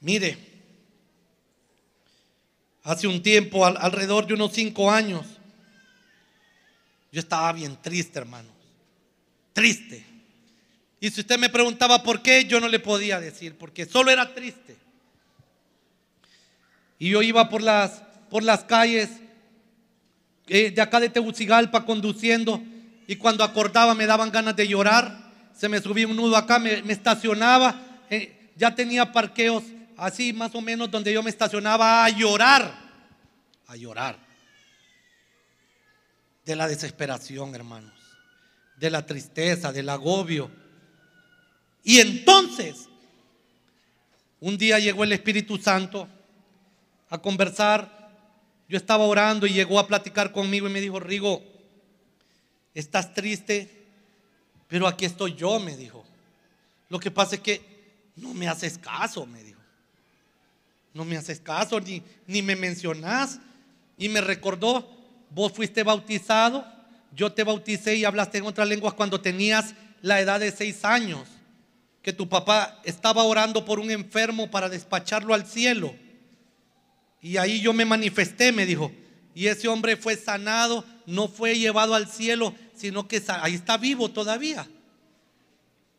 Mire, 0.00 0.36
hace 2.82 3.06
un 3.06 3.22
tiempo, 3.22 3.64
alrededor 3.64 4.26
de 4.26 4.34
unos 4.34 4.52
cinco 4.52 4.90
años, 4.90 5.24
yo 7.10 7.20
estaba 7.20 7.50
bien 7.54 7.78
triste, 7.80 8.18
hermanos. 8.18 8.52
Triste. 9.54 10.04
Y 11.00 11.08
si 11.08 11.22
usted 11.22 11.38
me 11.38 11.48
preguntaba 11.48 12.02
por 12.02 12.20
qué, 12.20 12.44
yo 12.44 12.60
no 12.60 12.68
le 12.68 12.78
podía 12.78 13.18
decir, 13.20 13.56
porque 13.56 13.86
solo 13.86 14.10
era 14.10 14.34
triste. 14.34 14.76
Y 16.98 17.08
yo 17.08 17.22
iba 17.22 17.48
por 17.48 17.62
las, 17.62 18.02
por 18.28 18.42
las 18.42 18.64
calles 18.64 19.08
eh, 20.52 20.72
de 20.72 20.82
acá 20.82 20.98
de 20.98 21.08
Tegucigalpa 21.08 21.84
conduciendo 21.84 22.60
y 23.06 23.14
cuando 23.14 23.44
acordaba 23.44 23.94
me 23.94 24.04
daban 24.04 24.32
ganas 24.32 24.56
de 24.56 24.66
llorar. 24.66 25.30
Se 25.56 25.68
me 25.68 25.80
subía 25.80 26.08
un 26.08 26.16
nudo 26.16 26.36
acá, 26.36 26.58
me, 26.58 26.82
estacionaba. 26.88 27.80
Eh, 28.10 28.50
ya 28.56 28.74
tenía 28.74 29.12
parqueos 29.12 29.62
así 29.96 30.32
más 30.32 30.52
o 30.56 30.60
menos 30.60 30.90
donde 30.90 31.12
yo 31.12 31.22
me 31.22 31.30
estacionaba 31.30 32.04
a 32.04 32.08
llorar. 32.08 32.74
A 33.68 33.76
llorar. 33.76 34.18
De 36.44 36.56
la 36.56 36.66
desesperación, 36.66 37.54
hermanos. 37.54 37.94
De 38.76 38.90
la 38.90 39.06
tristeza, 39.06 39.70
del 39.70 39.88
agobio. 39.88 40.50
Y 41.84 42.00
entonces, 42.00 42.88
un 44.40 44.58
día 44.58 44.80
llegó 44.80 45.04
el 45.04 45.12
Espíritu 45.12 45.58
Santo 45.58 46.08
a 47.08 47.18
conversar 47.18 47.99
yo 48.70 48.76
estaba 48.76 49.02
orando 49.02 49.48
y 49.48 49.52
llegó 49.52 49.80
a 49.80 49.88
platicar 49.88 50.30
conmigo 50.30 50.68
y 50.68 50.70
me 50.70 50.80
dijo, 50.80 51.00
Rigo, 51.00 51.42
estás 52.72 53.12
triste, 53.12 53.68
pero 54.68 54.86
aquí 54.86 55.04
estoy 55.04 55.34
yo, 55.34 55.58
me 55.58 55.76
dijo. 55.76 56.04
Lo 56.88 57.00
que 57.00 57.10
pasa 57.10 57.34
es 57.34 57.40
que 57.40 57.60
no 58.14 58.32
me 58.32 58.46
haces 58.46 58.78
caso, 58.78 59.26
me 59.26 59.42
dijo. 59.42 59.58
No 60.94 61.04
me 61.04 61.16
haces 61.16 61.40
caso, 61.40 61.80
ni, 61.80 62.00
ni 62.28 62.42
me 62.42 62.54
mencionás. 62.54 63.40
Y 63.98 64.08
me 64.08 64.20
recordó, 64.20 64.88
vos 65.30 65.50
fuiste 65.50 65.82
bautizado, 65.82 66.64
yo 67.12 67.32
te 67.32 67.42
bauticé 67.42 67.96
y 67.96 68.04
hablaste 68.04 68.38
en 68.38 68.46
otras 68.46 68.68
lenguas 68.68 68.94
cuando 68.94 69.20
tenías 69.20 69.74
la 70.00 70.20
edad 70.20 70.38
de 70.38 70.52
seis 70.52 70.84
años, 70.84 71.26
que 72.02 72.12
tu 72.12 72.28
papá 72.28 72.80
estaba 72.84 73.24
orando 73.24 73.64
por 73.64 73.80
un 73.80 73.90
enfermo 73.90 74.48
para 74.48 74.68
despacharlo 74.68 75.34
al 75.34 75.44
cielo 75.44 75.92
y 77.22 77.36
ahí 77.36 77.60
yo 77.60 77.72
me 77.72 77.84
manifesté, 77.84 78.52
me 78.52 78.66
dijo. 78.66 78.92
Y 79.34 79.46
ese 79.46 79.68
hombre 79.68 79.96
fue 79.96 80.16
sanado, 80.16 80.84
no 81.06 81.28
fue 81.28 81.58
llevado 81.58 81.94
al 81.94 82.08
cielo, 82.08 82.54
sino 82.74 83.06
que 83.06 83.22
ahí 83.28 83.54
está 83.54 83.76
vivo 83.76 84.10
todavía. 84.10 84.66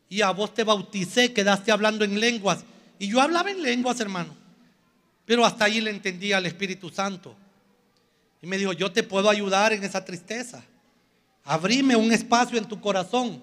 Y 0.09 0.21
a 0.21 0.31
vos 0.31 0.53
te 0.53 0.63
bauticé, 0.63 1.31
quedaste 1.31 1.71
hablando 1.71 2.03
en 2.03 2.19
lenguas. 2.19 2.65
Y 2.99 3.07
yo 3.07 3.21
hablaba 3.21 3.51
en 3.51 3.61
lenguas, 3.61 3.99
hermano. 3.99 4.35
Pero 5.25 5.45
hasta 5.45 5.65
ahí 5.65 5.79
le 5.79 5.91
entendía 5.91 6.37
al 6.37 6.45
Espíritu 6.45 6.89
Santo. 6.89 7.35
Y 8.41 8.47
me 8.47 8.57
dijo, 8.57 8.73
yo 8.73 8.91
te 8.91 9.03
puedo 9.03 9.29
ayudar 9.29 9.71
en 9.71 9.83
esa 9.83 10.03
tristeza. 10.03 10.63
Abrime 11.43 11.95
un 11.95 12.11
espacio 12.11 12.57
en 12.57 12.65
tu 12.65 12.81
corazón. 12.81 13.41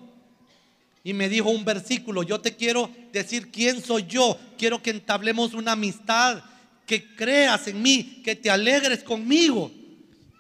Y 1.03 1.14
me 1.14 1.29
dijo 1.29 1.49
un 1.49 1.64
versículo, 1.64 2.23
yo 2.23 2.41
te 2.41 2.55
quiero 2.55 2.91
decir 3.12 3.51
quién 3.51 3.83
soy 3.83 4.05
yo. 4.07 4.38
Quiero 4.59 4.83
que 4.83 4.91
entablemos 4.91 5.55
una 5.55 5.73
amistad 5.73 6.43
que 6.88 7.14
creas 7.14 7.68
en 7.68 7.83
mí, 7.83 8.22
que 8.24 8.35
te 8.35 8.51
alegres 8.51 9.05
conmigo. 9.05 9.70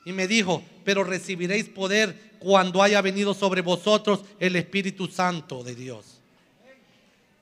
Y 0.06 0.12
me 0.12 0.26
dijo, 0.26 0.62
pero 0.82 1.04
recibiréis 1.04 1.66
poder 1.66 2.32
cuando 2.38 2.82
haya 2.82 3.02
venido 3.02 3.34
sobre 3.34 3.60
vosotros 3.60 4.20
el 4.40 4.56
Espíritu 4.56 5.06
Santo 5.08 5.62
de 5.62 5.74
Dios. 5.74 6.06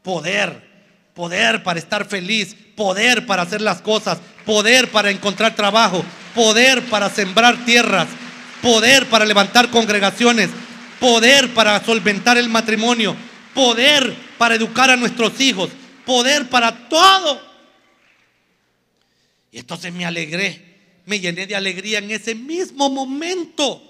Poder, 0.03 0.61
poder 1.15 1.63
para 1.63 1.79
estar 1.79 2.05
feliz, 2.07 2.57
poder 2.75 3.25
para 3.27 3.43
hacer 3.43 3.61
las 3.61 3.81
cosas, 3.81 4.19
poder 4.45 4.91
para 4.91 5.11
encontrar 5.13 5.55
trabajo, 5.55 6.05
poder 6.35 6.83
para 6.87 7.09
sembrar 7.09 7.65
tierras, 7.65 8.09
poder 8.61 9.07
para 9.07 9.25
levantar 9.25 9.71
congregaciones, 9.71 10.51
poder 10.99 11.55
para 11.55 11.85
solventar 11.85 12.39
el 12.39 12.49
matrimonio, 12.49 13.15
poder 13.55 14.13
para 14.37 14.57
educar 14.57 14.91
a 14.91 14.97
nuestros 14.97 15.41
hijos, 15.41 15.71
poder 16.05 16.49
para 16.49 16.89
todo 16.89 17.56
y 19.51 19.59
entonces 19.59 19.93
me 19.93 20.05
alegré, 20.05 21.03
me 21.07 21.21
llené 21.21 21.47
de 21.47 21.57
alegría 21.57 21.99
en 21.99 22.11
ese 22.11 22.35
mismo 22.35 22.91
momento. 22.91 23.83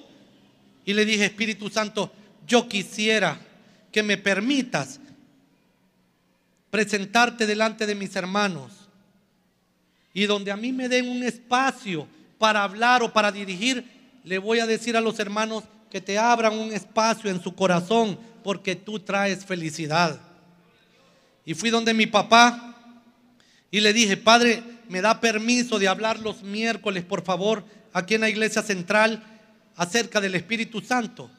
Y 0.84 0.92
le 0.94 1.04
dije, 1.04 1.24
Espíritu 1.24 1.68
Santo, 1.68 2.12
yo 2.46 2.68
quisiera 2.68 3.40
que 3.90 4.02
me 4.02 4.16
permitas 4.16 5.00
presentarte 6.70 7.46
delante 7.46 7.86
de 7.86 7.94
mis 7.94 8.14
hermanos. 8.14 8.72
Y 10.12 10.26
donde 10.26 10.52
a 10.52 10.56
mí 10.56 10.72
me 10.72 10.88
den 10.88 11.08
un 11.08 11.22
espacio 11.22 12.06
para 12.38 12.62
hablar 12.62 13.02
o 13.02 13.12
para 13.12 13.32
dirigir, 13.32 13.84
le 14.24 14.38
voy 14.38 14.60
a 14.60 14.66
decir 14.66 14.96
a 14.96 15.00
los 15.00 15.18
hermanos 15.18 15.64
que 15.90 16.00
te 16.00 16.18
abran 16.18 16.58
un 16.58 16.72
espacio 16.72 17.30
en 17.30 17.42
su 17.42 17.54
corazón 17.54 18.18
porque 18.44 18.76
tú 18.76 19.00
traes 19.00 19.44
felicidad. 19.44 20.20
Y 21.44 21.54
fui 21.54 21.70
donde 21.70 21.94
mi 21.94 22.06
papá 22.06 22.74
y 23.70 23.80
le 23.80 23.92
dije, 23.92 24.16
Padre, 24.16 24.62
me 24.88 25.00
da 25.00 25.20
permiso 25.20 25.78
de 25.78 25.88
hablar 25.88 26.18
los 26.20 26.42
miércoles, 26.42 27.04
por 27.04 27.22
favor, 27.22 27.64
aquí 27.92 28.14
en 28.14 28.20
la 28.22 28.28
iglesia 28.28 28.62
central, 28.62 29.22
acerca 29.76 30.20
del 30.20 30.34
Espíritu 30.34 30.80
Santo. 30.80 31.30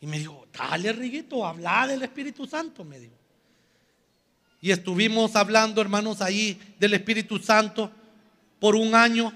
Y 0.00 0.06
me 0.06 0.18
dijo, 0.18 0.46
dale, 0.56 0.92
Riguito, 0.92 1.46
habla 1.46 1.86
del 1.86 2.02
Espíritu 2.02 2.46
Santo, 2.46 2.84
me 2.84 2.98
dijo. 2.98 3.14
Y 4.62 4.70
estuvimos 4.70 5.36
hablando, 5.36 5.80
hermanos, 5.80 6.20
ahí 6.20 6.60
del 6.78 6.94
Espíritu 6.94 7.38
Santo 7.38 7.90
por 8.58 8.76
un 8.76 8.94
año. 8.94 9.32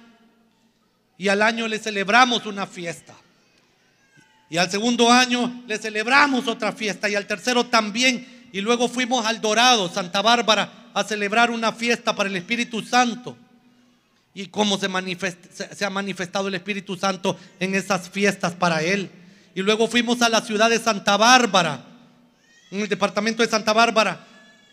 Y 1.16 1.29
al 1.29 1.42
año 1.42 1.66
le 1.66 1.79
celebramos 1.79 2.44
una 2.46 2.66
fiesta. 2.66 3.14
Y 4.50 4.59
al 4.59 4.70
segundo 4.70 5.11
año 5.11 5.62
le 5.66 5.79
celebramos 5.79 6.46
otra 6.46 6.72
fiesta. 6.72 7.09
Y 7.09 7.14
al 7.14 7.27
tercero 7.27 7.64
también. 7.64 8.48
Y 8.53 8.61
luego 8.61 8.88
fuimos 8.88 9.24
al 9.24 9.40
Dorado, 9.40 9.88
Santa 9.88 10.20
Bárbara, 10.20 10.84
a 10.94 11.02
celebrar 11.02 11.50
una 11.50 11.72
fiesta 11.72 12.14
para 12.14 12.28
el 12.30 12.37
Espíritu 12.37 12.80
Santo. 12.80 13.37
Y 14.33 14.46
cómo 14.46 14.78
se, 14.78 14.87
ha 14.87 15.90
manifestado 15.90 16.48
el 16.48 16.54
Espíritu 16.54 16.96
Santo 16.96 17.37
en 17.61 17.74
esas 17.74 18.09
fiestas 18.09 18.52
para 18.52 18.83
Él. 18.83 19.11
Y 19.54 19.62
luego 19.62 19.87
fuimos 19.88 20.22
a 20.22 20.28
la 20.28 20.40
ciudad 20.40 20.70
de 20.70 20.78
Santa 20.78 21.16
Bárbara, 21.16 21.85
en 22.70 22.80
el 22.80 22.88
departamento 22.88 23.42
de 23.42 23.48
Santa 23.48 23.72
Bárbara, 23.72 24.24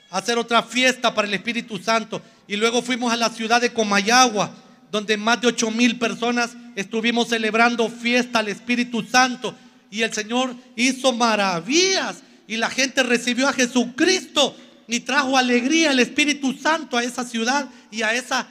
a 0.10 0.17
hacer 0.17 0.38
otra 0.38 0.63
fiesta 0.63 1.13
para 1.13 1.27
el 1.27 1.34
Espíritu 1.34 1.77
Santo. 1.77 2.21
Y 2.47 2.55
luego 2.55 2.81
fuimos 2.81 3.12
a 3.12 3.17
la 3.17 3.29
ciudad 3.29 3.62
de 3.62 3.73
Comayagua, 3.73 4.51
donde 4.91 5.17
más 5.17 5.41
de 5.41 5.47
ocho 5.47 5.69
mil 5.71 5.97
personas 5.97 6.51
estuvimos 6.75 7.29
celebrando 7.29 7.89
fiesta 7.89 8.39
al 8.39 8.47
Espíritu 8.47 9.03
Santo. 9.03 9.55
Y 9.89 10.01
el 10.03 10.13
Señor 10.13 10.55
hizo 10.75 11.13
maravillas 11.13 12.23
y 12.47 12.57
la 12.57 12.69
gente 12.69 13.03
recibió 13.03 13.47
a 13.47 13.53
Jesucristo 13.53 14.55
y 14.88 15.00
trajo 15.02 15.38
alegría 15.38 15.91
el 15.91 16.00
Espíritu 16.00 16.54
Santo 16.54 16.98
a 16.98 17.04
esa 17.04 17.24
ciudad 17.24 17.70
y 17.89 18.02
a 18.02 18.13
esa 18.13 18.48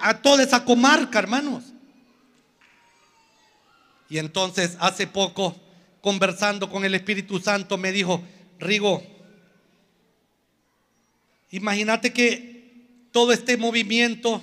a 0.00 0.20
toda 0.20 0.42
esa 0.42 0.64
comarca, 0.64 1.18
hermanos. 1.18 1.64
Y 4.10 4.18
entonces 4.18 4.76
hace 4.80 5.06
poco 5.06 5.54
conversando 6.00 6.70
con 6.70 6.84
el 6.84 6.94
Espíritu 6.94 7.38
Santo 7.38 7.76
me 7.76 7.92
dijo, 7.92 8.22
"Rigo, 8.58 9.02
imagínate 11.50 12.12
que 12.12 13.08
todo 13.12 13.32
este 13.32 13.56
movimiento 13.56 14.42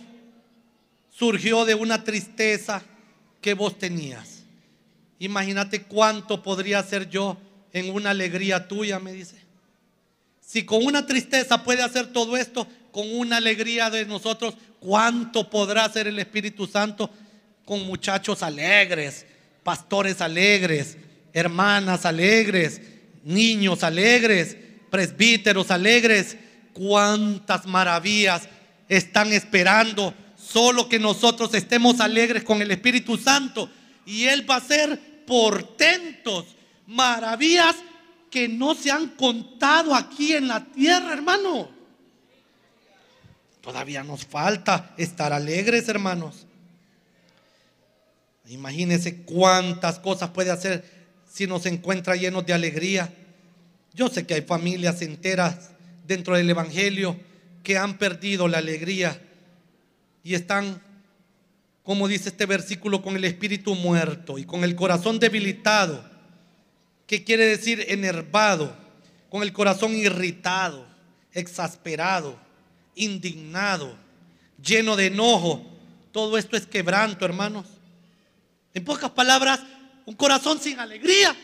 surgió 1.12 1.66
de 1.66 1.76
una 1.76 2.04
tristeza 2.04 2.84
que 3.42 3.54
vos 3.54 3.78
tenías. 3.78 4.44
Imagínate 5.20 5.84
cuánto 5.84 6.44
podría 6.44 6.84
ser 6.84 7.10
yo 7.10 7.38
en 7.74 7.94
una 7.94 8.12
alegría 8.12 8.68
tuya", 8.68 9.00
me 9.00 9.14
dice. 9.14 9.45
Si 10.46 10.64
con 10.64 10.86
una 10.86 11.06
tristeza 11.06 11.64
puede 11.64 11.82
hacer 11.82 12.14
todo 12.14 12.38
esto, 12.38 12.68
con 12.92 13.12
una 13.14 13.38
alegría 13.38 13.90
de 13.90 14.06
nosotros, 14.06 14.54
¿cuánto 14.80 15.50
podrá 15.50 15.86
hacer 15.86 16.08
el 16.08 16.20
Espíritu 16.20 16.68
Santo 16.68 17.10
con 17.66 17.86
muchachos 17.86 18.44
alegres, 18.44 19.26
pastores 19.64 20.22
alegres, 20.22 20.98
hermanas 21.34 22.06
alegres, 22.06 22.80
niños 23.24 23.84
alegres, 23.84 24.56
presbíteros 24.92 25.72
alegres? 25.72 26.38
¿Cuántas 26.74 27.66
maravillas 27.66 28.44
están 28.88 29.34
esperando? 29.34 30.14
Solo 30.38 30.88
que 30.88 31.00
nosotros 31.00 31.54
estemos 31.56 32.00
alegres 32.00 32.44
con 32.44 32.62
el 32.62 32.70
Espíritu 32.70 33.18
Santo 33.18 33.68
y 34.06 34.26
Él 34.26 34.50
va 34.50 34.56
a 34.56 34.60
hacer 34.60 35.26
portentos, 35.26 36.46
maravillas 36.86 37.76
que 38.36 38.50
no 38.50 38.76
se 38.76 38.92
han 38.92 39.12
contado 39.12 39.96
aquí 39.96 40.34
en 40.34 40.50
la 40.50 40.66
tierra, 40.66 41.14
hermano. 41.14 41.70
Todavía 43.62 44.04
nos 44.04 44.26
falta 44.26 44.94
estar 44.98 45.32
alegres, 45.32 45.88
hermanos. 45.88 46.46
Imagínense 48.50 49.22
cuántas 49.22 50.00
cosas 50.00 50.32
puede 50.32 50.52
hacer 50.52 50.84
si 51.32 51.48
nos 51.48 51.66
encuentra 51.66 52.18
llenos 52.18 52.46
de 52.46 52.52
alegría. 52.52 53.10
Yo 53.94 54.10
sé 54.10 54.26
que 54.26 54.34
hay 54.34 54.42
familias 54.42 55.02
enteras 55.02 55.70
dentro 56.06 56.36
del 56.36 56.50
Evangelio 56.50 57.18
que 57.64 57.78
han 57.78 57.98
perdido 57.98 58.50
la 58.50 58.58
alegría 58.58 59.18
y 60.26 60.34
están, 60.34 60.82
como 61.84 62.10
dice 62.10 62.28
este 62.28 62.46
versículo, 62.46 63.02
con 63.02 63.16
el 63.16 63.24
espíritu 63.24 63.76
muerto 63.76 64.38
y 64.38 64.44
con 64.44 64.66
el 64.66 64.76
corazón 64.76 65.20
debilitado, 65.20 66.15
que 67.08 67.24
quiere 67.24 67.46
decir 67.46 67.86
enervado, 67.90 68.76
con 69.30 69.44
el 69.44 69.52
corazón 69.52 69.94
irritado, 69.94 70.88
exasperado, 71.34 72.40
indignado, 72.96 73.98
lleno 74.64 74.96
de 74.96 75.08
enojo. 75.08 75.66
Todo 76.12 76.38
esto 76.38 76.56
es 76.56 76.66
quebranto, 76.66 77.26
hermanos. 77.26 77.66
En 78.74 78.86
pocas 78.86 79.12
palabras, 79.12 79.60
un 80.06 80.16
corazón 80.16 80.60
sin 80.60 80.80
alegría. 80.80 81.36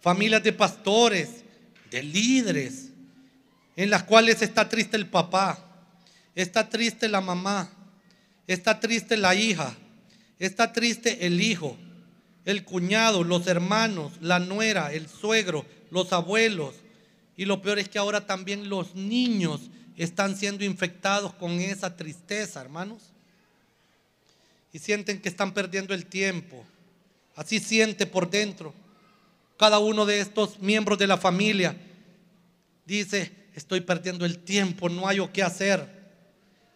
Familias 0.00 0.42
de 0.44 0.52
pastores, 0.52 1.42
de 1.90 2.02
líderes, 2.02 2.90
en 3.74 3.90
las 3.90 4.04
cuales 4.04 4.42
está 4.42 4.68
triste 4.68 4.96
el 4.96 5.08
papá, 5.08 5.58
está 6.34 6.68
triste 6.68 7.08
la 7.08 7.20
mamá, 7.20 7.70
está 8.46 8.78
triste 8.78 9.16
la 9.16 9.34
hija, 9.34 9.74
está 10.38 10.72
triste 10.72 11.26
el 11.26 11.40
hijo, 11.40 11.76
el 12.48 12.64
cuñado, 12.64 13.24
los 13.24 13.46
hermanos, 13.46 14.12
la 14.22 14.38
nuera, 14.38 14.90
el 14.94 15.06
suegro, 15.06 15.66
los 15.90 16.14
abuelos. 16.14 16.76
Y 17.36 17.44
lo 17.44 17.60
peor 17.60 17.78
es 17.78 17.90
que 17.90 17.98
ahora 17.98 18.26
también 18.26 18.70
los 18.70 18.94
niños 18.94 19.60
están 19.98 20.34
siendo 20.34 20.64
infectados 20.64 21.34
con 21.34 21.60
esa 21.60 21.94
tristeza, 21.94 22.62
hermanos. 22.62 23.02
Y 24.72 24.78
sienten 24.78 25.20
que 25.20 25.28
están 25.28 25.52
perdiendo 25.52 25.92
el 25.92 26.06
tiempo. 26.06 26.64
Así 27.36 27.60
siente 27.60 28.06
por 28.06 28.30
dentro. 28.30 28.72
Cada 29.58 29.78
uno 29.78 30.06
de 30.06 30.20
estos 30.20 30.58
miembros 30.58 30.98
de 30.98 31.06
la 31.06 31.18
familia 31.18 31.76
dice, 32.86 33.30
estoy 33.54 33.82
perdiendo 33.82 34.24
el 34.24 34.38
tiempo, 34.38 34.88
no 34.88 35.06
hay 35.06 35.20
o 35.20 35.30
qué 35.30 35.42
hacer. 35.42 35.86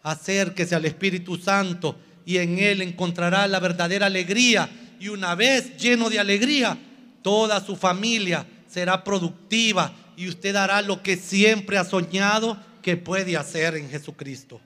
Acérquese 0.02 0.74
al 0.74 0.84
Espíritu 0.84 1.38
Santo 1.38 1.98
y 2.26 2.36
en 2.36 2.58
Él 2.58 2.82
encontrará 2.82 3.46
la 3.46 3.58
verdadera 3.58 4.04
alegría. 4.04 4.68
Y 5.02 5.08
una 5.08 5.34
vez 5.34 5.76
lleno 5.78 6.08
de 6.08 6.20
alegría, 6.20 6.78
toda 7.22 7.60
su 7.60 7.74
familia 7.74 8.46
será 8.68 9.02
productiva 9.02 9.92
y 10.16 10.28
usted 10.28 10.54
hará 10.54 10.80
lo 10.80 11.02
que 11.02 11.16
siempre 11.16 11.76
ha 11.76 11.84
soñado 11.84 12.56
que 12.82 12.96
puede 12.96 13.36
hacer 13.36 13.74
en 13.74 13.90
Jesucristo. 13.90 14.60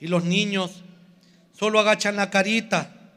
Y 0.00 0.06
los 0.06 0.24
niños 0.24 0.70
solo 1.52 1.78
agachan 1.78 2.16
la 2.16 2.30
carita 2.30 3.12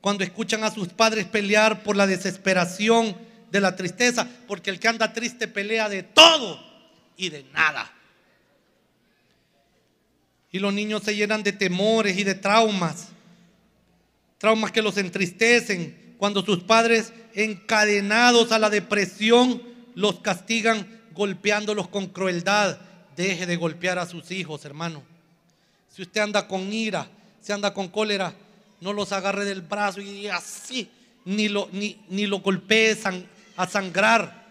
cuando 0.00 0.22
escuchan 0.22 0.62
a 0.62 0.70
sus 0.70 0.86
padres 0.86 1.26
pelear 1.26 1.82
por 1.82 1.96
la 1.96 2.06
desesperación 2.06 3.16
de 3.50 3.60
la 3.60 3.74
tristeza, 3.74 4.24
porque 4.46 4.70
el 4.70 4.78
que 4.78 4.86
anda 4.86 5.12
triste 5.12 5.48
pelea 5.48 5.88
de 5.88 6.04
todo 6.04 6.60
y 7.16 7.30
de 7.30 7.42
nada. 7.52 7.92
Y 10.52 10.60
los 10.60 10.72
niños 10.72 11.02
se 11.02 11.16
llenan 11.16 11.42
de 11.42 11.50
temores 11.50 12.16
y 12.16 12.22
de 12.22 12.36
traumas, 12.36 13.08
traumas 14.38 14.72
que 14.72 14.82
los 14.82 14.96
entristecen 14.96 16.14
cuando 16.18 16.44
sus 16.44 16.62
padres 16.62 17.12
encadenados 17.34 18.52
a 18.52 18.58
la 18.58 18.70
depresión 18.70 19.62
los 19.94 20.20
castigan 20.20 21.02
golpeándolos 21.12 21.88
con 21.88 22.06
crueldad. 22.06 22.78
Deje 23.16 23.46
de 23.46 23.56
golpear 23.56 23.98
a 23.98 24.06
sus 24.06 24.30
hijos, 24.30 24.64
hermano. 24.64 25.02
Si 25.94 26.02
usted 26.02 26.20
anda 26.20 26.46
con 26.46 26.72
ira, 26.72 27.08
si 27.40 27.52
anda 27.52 27.74
con 27.74 27.88
cólera, 27.88 28.32
no 28.80 28.92
los 28.92 29.10
agarre 29.10 29.44
del 29.44 29.62
brazo 29.62 30.00
y 30.00 30.28
así, 30.28 30.88
ni 31.24 31.48
lo, 31.48 31.68
ni, 31.72 32.00
ni 32.08 32.26
lo 32.26 32.38
golpee 32.38 32.96
a 33.56 33.66
sangrar. 33.66 34.46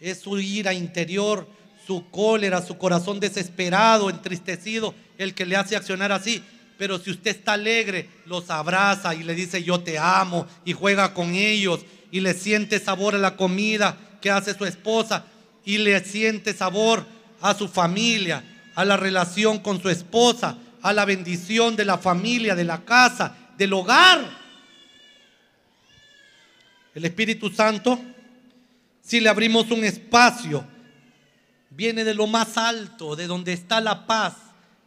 Es 0.00 0.20
su 0.20 0.38
ira 0.38 0.72
interior, 0.72 1.46
su 1.86 2.08
cólera, 2.10 2.62
su 2.62 2.78
corazón 2.78 3.20
desesperado, 3.20 4.08
entristecido, 4.08 4.94
el 5.18 5.34
que 5.34 5.44
le 5.44 5.56
hace 5.56 5.76
accionar 5.76 6.12
así. 6.12 6.42
Pero 6.78 6.98
si 6.98 7.10
usted 7.10 7.32
está 7.32 7.54
alegre, 7.54 8.08
los 8.24 8.48
abraza 8.50 9.14
y 9.14 9.24
le 9.24 9.34
dice 9.34 9.62
yo 9.64 9.80
te 9.80 9.98
amo 9.98 10.46
y 10.64 10.72
juega 10.72 11.12
con 11.12 11.34
ellos 11.34 11.80
y 12.12 12.20
le 12.20 12.34
siente 12.34 12.78
sabor 12.78 13.16
a 13.16 13.18
la 13.18 13.36
comida 13.36 13.98
que 14.22 14.30
hace 14.30 14.56
su 14.56 14.64
esposa 14.64 15.24
y 15.64 15.78
le 15.78 16.02
siente 16.04 16.54
sabor 16.54 17.04
a 17.40 17.54
su 17.54 17.68
familia, 17.68 18.42
a 18.76 18.84
la 18.84 18.96
relación 18.96 19.58
con 19.58 19.82
su 19.82 19.90
esposa, 19.90 20.56
a 20.80 20.92
la 20.92 21.04
bendición 21.04 21.74
de 21.74 21.84
la 21.84 21.98
familia, 21.98 22.54
de 22.54 22.64
la 22.64 22.84
casa, 22.84 23.36
del 23.58 23.72
hogar. 23.72 24.38
El 26.94 27.04
Espíritu 27.04 27.50
Santo, 27.50 28.00
si 29.02 29.18
le 29.18 29.28
abrimos 29.28 29.70
un 29.72 29.84
espacio, 29.84 30.64
viene 31.70 32.04
de 32.04 32.14
lo 32.14 32.28
más 32.28 32.56
alto, 32.56 33.16
de 33.16 33.26
donde 33.26 33.52
está 33.52 33.80
la 33.80 34.06
paz, 34.06 34.34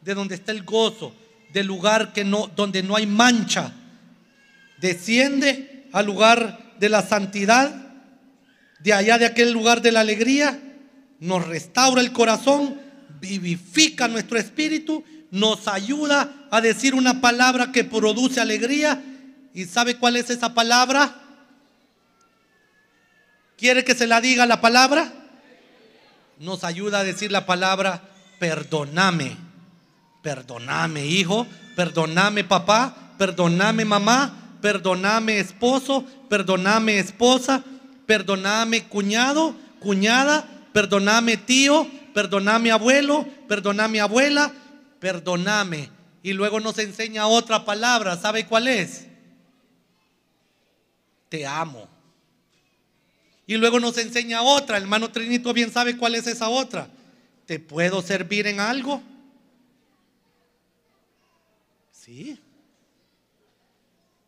de 0.02 0.14
donde 0.14 0.36
está 0.36 0.52
el 0.52 0.64
gozo, 0.64 1.14
del 1.54 1.68
lugar 1.68 2.14
que 2.14 2.24
no, 2.24 2.48
donde 2.56 2.84
no 2.84 2.96
hay 2.96 3.06
mancha. 3.06 3.74
Desciende 4.80 5.88
al 5.92 6.06
lugar 6.06 6.74
de 6.80 6.90
la 6.90 7.02
santidad, 7.02 7.74
de 8.80 8.94
allá 8.94 9.18
de 9.18 9.26
aquel 9.26 9.52
lugar 9.52 9.82
de 9.82 9.92
la 9.92 10.00
alegría, 10.00 10.60
nos 11.20 11.48
restaura 11.48 12.02
el 12.02 12.12
corazón, 12.12 12.80
vivifica 13.20 14.08
nuestro 14.08 14.40
espíritu 14.40 15.04
nos 15.32 15.70
ayuda 15.70 16.48
a 16.52 16.62
decir 16.62 16.94
una 16.94 17.22
palabra 17.22 17.72
que 17.72 17.86
produce 17.86 18.40
alegría. 18.40 19.02
¿Y 19.54 19.66
sabe 19.66 19.96
cuál 19.96 20.18
es 20.18 20.30
esa 20.30 20.54
palabra? 20.54 21.16
¿Quiere 23.58 23.84
que 23.84 23.96
se 23.96 24.08
la 24.08 24.22
diga 24.22 24.46
la 24.46 24.62
palabra? 24.62 25.12
Nos 26.38 26.64
ayuda 26.64 27.00
a 27.00 27.04
decir 27.04 27.32
la 27.32 27.46
palabra 27.46 28.04
perdóname. 28.40 29.38
Perdóname, 30.22 31.06
hijo. 31.06 31.48
Perdóname, 31.76 32.44
papá. 32.44 33.16
Perdóname, 33.18 33.86
mamá. 33.86 34.58
Perdóname, 34.62 35.40
esposo. 35.40 36.06
Perdóname, 36.30 37.00
esposa. 37.00 37.64
Perdóname, 38.06 38.84
cuñado, 38.86 39.56
cuñada. 39.80 40.48
Perdóname, 40.74 41.38
tío. 41.38 41.88
Perdóname, 42.14 42.72
abuelo. 42.72 43.26
Perdóname, 43.48 44.00
abuela 44.00 44.54
perdóname. 45.02 45.90
Y 46.24 46.32
luego 46.32 46.62
nos 46.62 46.78
enseña 46.78 47.28
otra 47.28 47.66
palabra, 47.66 48.16
¿sabe 48.16 48.46
cuál 48.46 48.68
es? 48.68 49.08
Te 51.28 51.46
amo. 51.46 51.90
Y 53.48 53.58
luego 53.58 53.80
nos 53.80 53.98
enseña 53.98 54.44
otra, 54.44 54.78
hermano 54.78 55.12
Trinito 55.12 55.52
bien 55.52 55.72
sabe 55.72 55.98
cuál 55.98 56.16
es 56.16 56.28
esa 56.28 56.48
otra. 56.48 56.88
¿Te 57.48 57.60
puedo 57.60 58.02
servir 58.02 58.46
en 58.48 58.60
algo? 58.60 59.02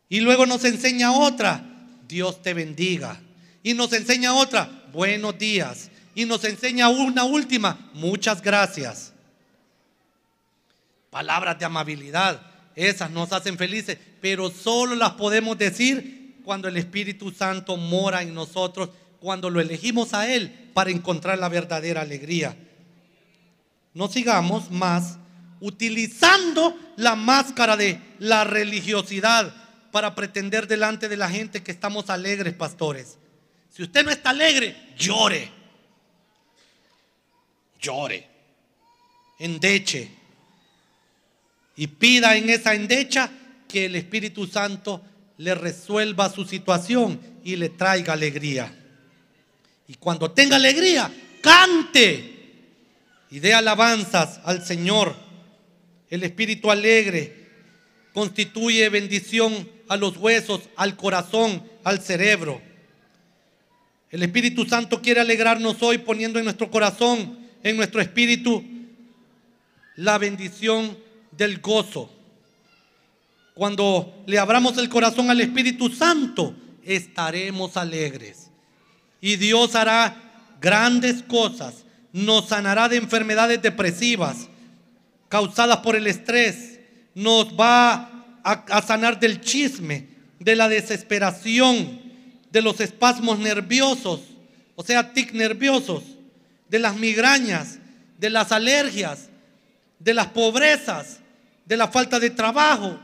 Y 0.08 0.20
luego 0.20 0.46
nos 0.46 0.64
enseña 0.64 1.12
otra, 1.12 1.64
Dios 2.06 2.42
te 2.42 2.54
bendiga. 2.54 3.20
Y 3.62 3.74
nos 3.74 3.92
enseña 3.92 4.34
otra, 4.34 4.84
buenos 4.92 5.38
días. 5.38 5.90
Y 6.14 6.24
nos 6.24 6.44
enseña 6.44 6.88
una 6.88 7.24
última, 7.24 7.90
muchas 7.94 8.40
gracias 8.42 9.14
palabras 11.14 11.56
de 11.60 11.64
amabilidad. 11.64 12.40
Esas 12.74 13.08
nos 13.08 13.32
hacen 13.32 13.56
felices, 13.56 13.96
pero 14.20 14.50
solo 14.50 14.96
las 14.96 15.12
podemos 15.12 15.56
decir 15.56 16.40
cuando 16.44 16.66
el 16.66 16.76
Espíritu 16.76 17.30
Santo 17.30 17.76
mora 17.76 18.20
en 18.20 18.34
nosotros, 18.34 18.90
cuando 19.20 19.48
lo 19.48 19.60
elegimos 19.60 20.12
a 20.12 20.28
Él 20.28 20.50
para 20.74 20.90
encontrar 20.90 21.38
la 21.38 21.48
verdadera 21.48 22.00
alegría. 22.00 22.56
No 23.94 24.08
sigamos 24.08 24.72
más 24.72 25.18
utilizando 25.64 26.78
la 26.96 27.16
máscara 27.16 27.74
de 27.74 27.98
la 28.18 28.44
religiosidad 28.44 29.54
para 29.90 30.14
pretender 30.14 30.66
delante 30.66 31.08
de 31.08 31.16
la 31.16 31.30
gente 31.30 31.62
que 31.62 31.72
estamos 31.72 32.10
alegres, 32.10 32.52
pastores. 32.52 33.16
Si 33.70 33.82
usted 33.82 34.04
no 34.04 34.10
está 34.10 34.30
alegre, 34.30 34.76
llore. 34.98 35.50
Llore. 37.80 38.28
Endeche 39.38 40.10
y 41.76 41.86
pida 41.86 42.36
en 42.36 42.50
esa 42.50 42.74
endecha 42.74 43.30
que 43.66 43.86
el 43.86 43.96
Espíritu 43.96 44.46
Santo 44.46 45.02
le 45.38 45.54
resuelva 45.54 46.30
su 46.30 46.44
situación 46.44 47.18
y 47.42 47.56
le 47.56 47.70
traiga 47.70 48.12
alegría. 48.12 48.70
Y 49.88 49.94
cuando 49.94 50.30
tenga 50.30 50.56
alegría, 50.56 51.10
cante 51.40 52.32
y 53.30 53.38
dé 53.40 53.54
alabanzas 53.54 54.40
al 54.44 54.62
Señor. 54.62 55.24
El 56.14 56.22
Espíritu 56.22 56.70
alegre 56.70 57.34
constituye 58.12 58.88
bendición 58.88 59.68
a 59.88 59.96
los 59.96 60.16
huesos, 60.16 60.60
al 60.76 60.94
corazón, 60.94 61.64
al 61.82 62.00
cerebro. 62.00 62.62
El 64.12 64.22
Espíritu 64.22 64.64
Santo 64.64 65.02
quiere 65.02 65.20
alegrarnos 65.20 65.82
hoy 65.82 65.98
poniendo 65.98 66.38
en 66.38 66.44
nuestro 66.44 66.70
corazón, 66.70 67.36
en 67.64 67.76
nuestro 67.76 68.00
espíritu, 68.00 68.62
la 69.96 70.18
bendición 70.18 70.96
del 71.32 71.58
gozo. 71.58 72.12
Cuando 73.54 74.22
le 74.28 74.38
abramos 74.38 74.78
el 74.78 74.88
corazón 74.88 75.30
al 75.30 75.40
Espíritu 75.40 75.90
Santo, 75.90 76.54
estaremos 76.84 77.76
alegres. 77.76 78.52
Y 79.20 79.34
Dios 79.34 79.74
hará 79.74 80.14
grandes 80.60 81.24
cosas, 81.24 81.84
nos 82.12 82.46
sanará 82.46 82.88
de 82.88 82.98
enfermedades 82.98 83.60
depresivas 83.60 84.46
causadas 85.34 85.78
por 85.78 85.96
el 85.96 86.06
estrés, 86.06 86.78
nos 87.12 87.58
va 87.58 88.38
a, 88.44 88.82
sanar 88.82 89.18
del 89.18 89.40
chisme, 89.40 90.06
de 90.38 90.54
la 90.54 90.68
desesperación, 90.68 92.00
de 92.52 92.62
los 92.62 92.78
espasmos 92.78 93.40
nerviosos, 93.40 94.20
o 94.76 94.84
sea, 94.84 95.12
tic 95.12 95.32
nerviosos, 95.32 96.04
de 96.68 96.78
las 96.78 96.94
migrañas, 96.94 97.80
de 98.16 98.30
las 98.30 98.52
alergias, 98.52 99.28
de 99.98 100.14
las 100.14 100.28
pobrezas, 100.28 101.18
de 101.66 101.78
la 101.78 101.88
falta 101.88 102.20
de 102.20 102.30
trabajo, 102.30 102.96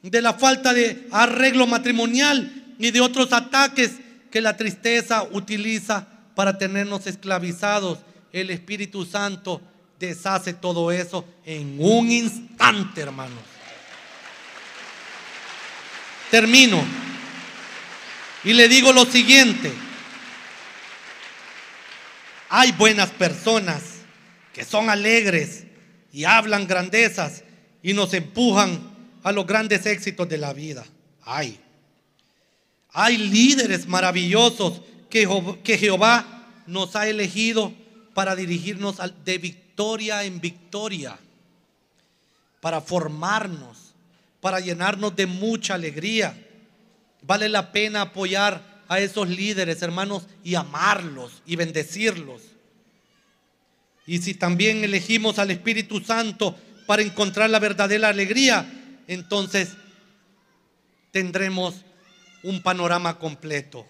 de 0.00 0.22
la 0.22 0.32
falta 0.32 0.72
de 0.72 1.06
arreglo 1.10 1.66
matrimonial 1.66 2.64
y 2.78 2.92
de 2.92 3.02
otros 3.02 3.30
ataques 3.30 3.92
que 4.30 4.40
la 4.40 4.56
tristeza 4.56 5.24
utiliza 5.32 6.08
para 6.34 6.56
tenernos 6.56 7.06
esclavizados. 7.06 7.98
El 8.32 8.48
Espíritu 8.48 9.04
Santo 9.04 9.60
deshace 10.06 10.52
todo 10.52 10.90
eso 10.90 11.24
en 11.44 11.76
un 11.78 12.10
instante, 12.10 13.00
hermanos. 13.00 13.38
Termino. 16.30 16.82
Y 18.44 18.52
le 18.52 18.68
digo 18.68 18.92
lo 18.92 19.04
siguiente. 19.04 19.72
Hay 22.48 22.72
buenas 22.72 23.10
personas 23.10 23.82
que 24.52 24.64
son 24.64 24.90
alegres 24.90 25.64
y 26.12 26.24
hablan 26.24 26.66
grandezas 26.66 27.42
y 27.82 27.92
nos 27.92 28.14
empujan 28.14 28.94
a 29.22 29.32
los 29.32 29.46
grandes 29.46 29.86
éxitos 29.86 30.28
de 30.28 30.38
la 30.38 30.52
vida. 30.52 30.84
Hay. 31.22 31.58
Hay 32.92 33.16
líderes 33.16 33.88
maravillosos 33.88 34.82
que, 35.10 35.26
Jehová 35.78 36.48
nos 36.66 36.94
ha 36.96 37.08
elegido 37.08 37.72
para 38.14 38.36
dirigirnos 38.36 38.98
de 39.24 39.38
victoria 39.74 40.22
en 40.22 40.40
victoria, 40.40 41.18
para 42.60 42.80
formarnos, 42.80 43.92
para 44.40 44.60
llenarnos 44.60 45.16
de 45.16 45.26
mucha 45.26 45.74
alegría. 45.74 46.32
Vale 47.22 47.48
la 47.48 47.72
pena 47.72 48.02
apoyar 48.02 48.62
a 48.86 49.00
esos 49.00 49.28
líderes, 49.28 49.82
hermanos, 49.82 50.26
y 50.44 50.54
amarlos 50.54 51.42
y 51.44 51.56
bendecirlos. 51.56 52.42
Y 54.06 54.18
si 54.18 54.34
también 54.34 54.84
elegimos 54.84 55.40
al 55.40 55.50
Espíritu 55.50 55.98
Santo 55.98 56.56
para 56.86 57.02
encontrar 57.02 57.50
la 57.50 57.58
verdadera 57.58 58.10
alegría, 58.10 58.64
entonces 59.08 59.70
tendremos 61.10 61.84
un 62.44 62.62
panorama 62.62 63.18
completo, 63.18 63.88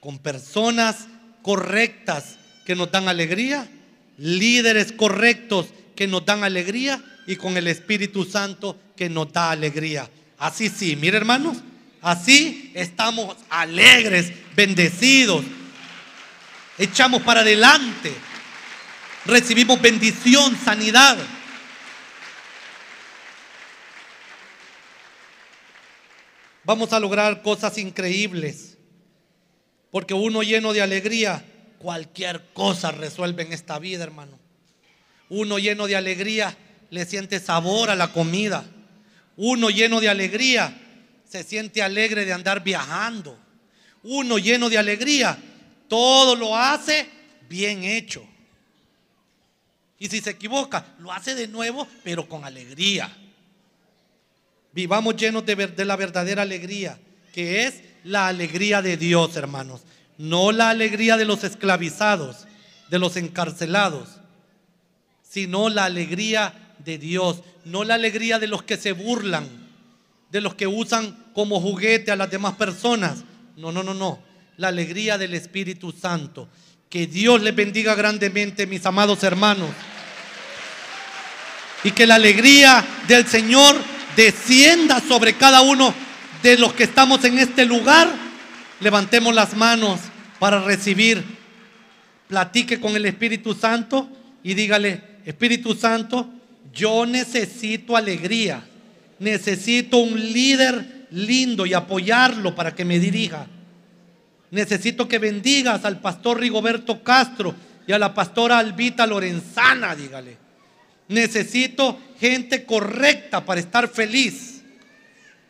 con 0.00 0.18
personas 0.18 1.06
correctas 1.42 2.38
que 2.66 2.74
nos 2.74 2.90
dan 2.90 3.08
alegría, 3.08 3.68
líderes 4.18 4.92
correctos 4.92 5.66
que 5.96 6.06
nos 6.06 6.24
dan 6.26 6.44
alegría 6.44 7.02
y 7.26 7.36
con 7.36 7.56
el 7.56 7.66
Espíritu 7.66 8.24
Santo 8.24 8.78
que 8.96 9.08
nos 9.08 9.32
da 9.32 9.50
alegría. 9.50 10.08
Así 10.38 10.68
sí, 10.68 10.94
mire 10.96 11.16
hermanos, 11.16 11.56
Así 12.00 12.70
estamos 12.74 13.36
alegres, 13.50 14.32
bendecidos. 14.54 15.44
Echamos 16.78 17.22
para 17.22 17.40
adelante. 17.40 18.12
Recibimos 19.24 19.80
bendición, 19.80 20.56
sanidad. 20.56 21.18
Vamos 26.62 26.92
a 26.92 27.00
lograr 27.00 27.42
cosas 27.42 27.76
increíbles. 27.78 28.78
Porque 29.90 30.14
uno 30.14 30.42
lleno 30.42 30.72
de 30.72 30.82
alegría, 30.82 31.44
cualquier 31.78 32.44
cosa 32.52 32.90
resuelve 32.90 33.42
en 33.42 33.52
esta 33.52 33.78
vida, 33.78 34.04
hermano. 34.04 34.38
Uno 35.28 35.58
lleno 35.58 35.86
de 35.86 35.96
alegría 35.96 36.56
le 36.90 37.04
siente 37.04 37.40
sabor 37.40 37.90
a 37.90 37.96
la 37.96 38.12
comida. 38.12 38.64
Uno 39.36 39.70
lleno 39.70 40.00
de 40.00 40.08
alegría 40.08 40.76
se 41.28 41.44
siente 41.44 41.82
alegre 41.82 42.24
de 42.24 42.32
andar 42.32 42.62
viajando. 42.62 43.38
Uno 44.02 44.38
lleno 44.38 44.68
de 44.70 44.78
alegría, 44.78 45.38
todo 45.88 46.34
lo 46.34 46.56
hace 46.56 47.08
bien 47.48 47.84
hecho. 47.84 48.26
Y 49.98 50.08
si 50.08 50.20
se 50.20 50.30
equivoca, 50.30 50.94
lo 51.00 51.12
hace 51.12 51.34
de 51.34 51.48
nuevo, 51.48 51.86
pero 52.04 52.28
con 52.28 52.44
alegría. 52.44 53.14
Vivamos 54.72 55.16
llenos 55.16 55.44
de, 55.44 55.84
la 55.84 55.96
verdadera 55.96 56.42
alegría, 56.42 56.98
que 57.32 57.66
es 57.66 57.82
la 58.04 58.28
alegría 58.28 58.80
de 58.80 58.96
Dios, 58.96 59.36
hermanos. 59.36 59.82
No 60.18 60.52
la 60.52 60.70
alegría 60.70 61.16
de 61.16 61.24
los 61.24 61.44
esclavizados, 61.44 62.46
de 62.90 62.98
los 62.98 63.16
encarcelados, 63.16 64.18
sino 65.22 65.68
la 65.68 65.84
alegría 65.84 66.74
de 66.84 66.98
Dios, 66.98 67.42
no 67.64 67.84
la 67.84 67.94
alegría 67.94 68.38
de 68.38 68.48
los 68.48 68.62
que 68.62 68.76
se 68.76 68.92
burlan, 68.92 69.46
de 70.30 70.40
los 70.40 70.54
que 70.54 70.66
usan 70.66 71.16
como 71.34 71.60
juguete 71.60 72.10
a 72.10 72.16
las 72.16 72.30
demás 72.30 72.54
personas. 72.54 73.18
No, 73.56 73.72
no, 73.72 73.82
no, 73.82 73.94
no. 73.94 74.18
La 74.56 74.68
alegría 74.68 75.18
del 75.18 75.34
Espíritu 75.34 75.92
Santo. 75.92 76.48
Que 76.90 77.06
Dios 77.06 77.42
les 77.42 77.54
bendiga 77.54 77.94
grandemente, 77.94 78.66
mis 78.66 78.84
amados 78.86 79.22
hermanos. 79.22 79.70
Y 81.84 81.92
que 81.92 82.06
la 82.06 82.16
alegría 82.16 82.84
del 83.06 83.26
Señor 83.26 83.76
descienda 84.16 85.00
sobre 85.00 85.34
cada 85.34 85.60
uno 85.60 85.94
de 86.42 86.58
los 86.58 86.72
que 86.72 86.84
estamos 86.84 87.22
en 87.24 87.38
este 87.38 87.64
lugar. 87.64 88.08
Levantemos 88.80 89.34
las 89.34 89.54
manos 89.56 90.00
para 90.38 90.60
recibir. 90.62 91.24
Platique 92.28 92.80
con 92.80 92.94
el 92.94 93.06
Espíritu 93.06 93.54
Santo 93.54 94.08
y 94.42 94.54
dígale, 94.54 95.02
Espíritu 95.24 95.74
Santo, 95.74 96.28
yo 96.72 97.06
necesito 97.06 97.96
alegría 97.96 98.62
necesito 99.18 99.98
un 99.98 100.14
líder 100.32 101.06
lindo 101.10 101.66
y 101.66 101.74
apoyarlo 101.74 102.54
para 102.54 102.74
que 102.74 102.84
me 102.84 102.98
dirija. 102.98 103.46
Necesito 104.50 105.08
que 105.08 105.18
bendigas 105.18 105.84
al 105.84 106.00
pastor 106.00 106.40
Rigoberto 106.40 107.02
Castro 107.02 107.54
y 107.86 107.92
a 107.92 107.98
la 107.98 108.14
pastora 108.14 108.58
Albita 108.58 109.06
Lorenzana, 109.06 109.94
dígale. 109.94 110.36
Necesito 111.08 111.98
gente 112.20 112.64
correcta 112.64 113.44
para 113.44 113.60
estar 113.60 113.88
feliz. 113.88 114.62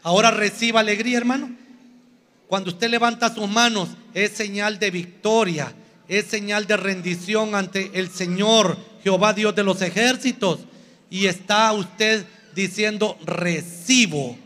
Ahora 0.03 0.31
reciba 0.31 0.81
alegría, 0.81 1.19
hermano. 1.19 1.51
Cuando 2.49 2.71
usted 2.71 2.89
levanta 2.89 3.33
sus 3.33 3.49
manos 3.49 3.91
es 4.15 4.33
señal 4.33 4.79
de 4.79 4.91
victoria, 4.91 5.73
es 6.09 6.25
señal 6.25 6.67
de 6.67 6.79
rendición 6.79 7.55
ante 7.55 7.91
el 7.93 8.11
Señor, 8.11 8.77
Jehová 9.05 9.35
Dios 9.35 9.55
de 9.55 9.63
los 9.63 9.83
ejércitos. 9.83 10.61
Y 11.11 11.27
está 11.27 11.71
usted 11.73 12.25
diciendo, 12.55 13.19
recibo, 13.25 14.37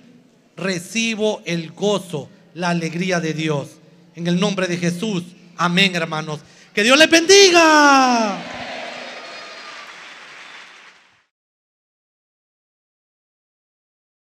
recibo 0.57 1.43
el 1.45 1.71
gozo, 1.71 2.29
la 2.55 2.71
alegría 2.71 3.21
de 3.21 3.35
Dios. 3.35 3.69
En 4.17 4.27
el 4.27 4.39
nombre 4.39 4.67
de 4.67 4.77
Jesús. 4.77 5.23
Amén, 5.57 5.95
hermanos. 5.95 6.41
Que 6.75 6.83
Dios 6.83 6.99
les 6.99 7.09
bendiga. 7.09 8.62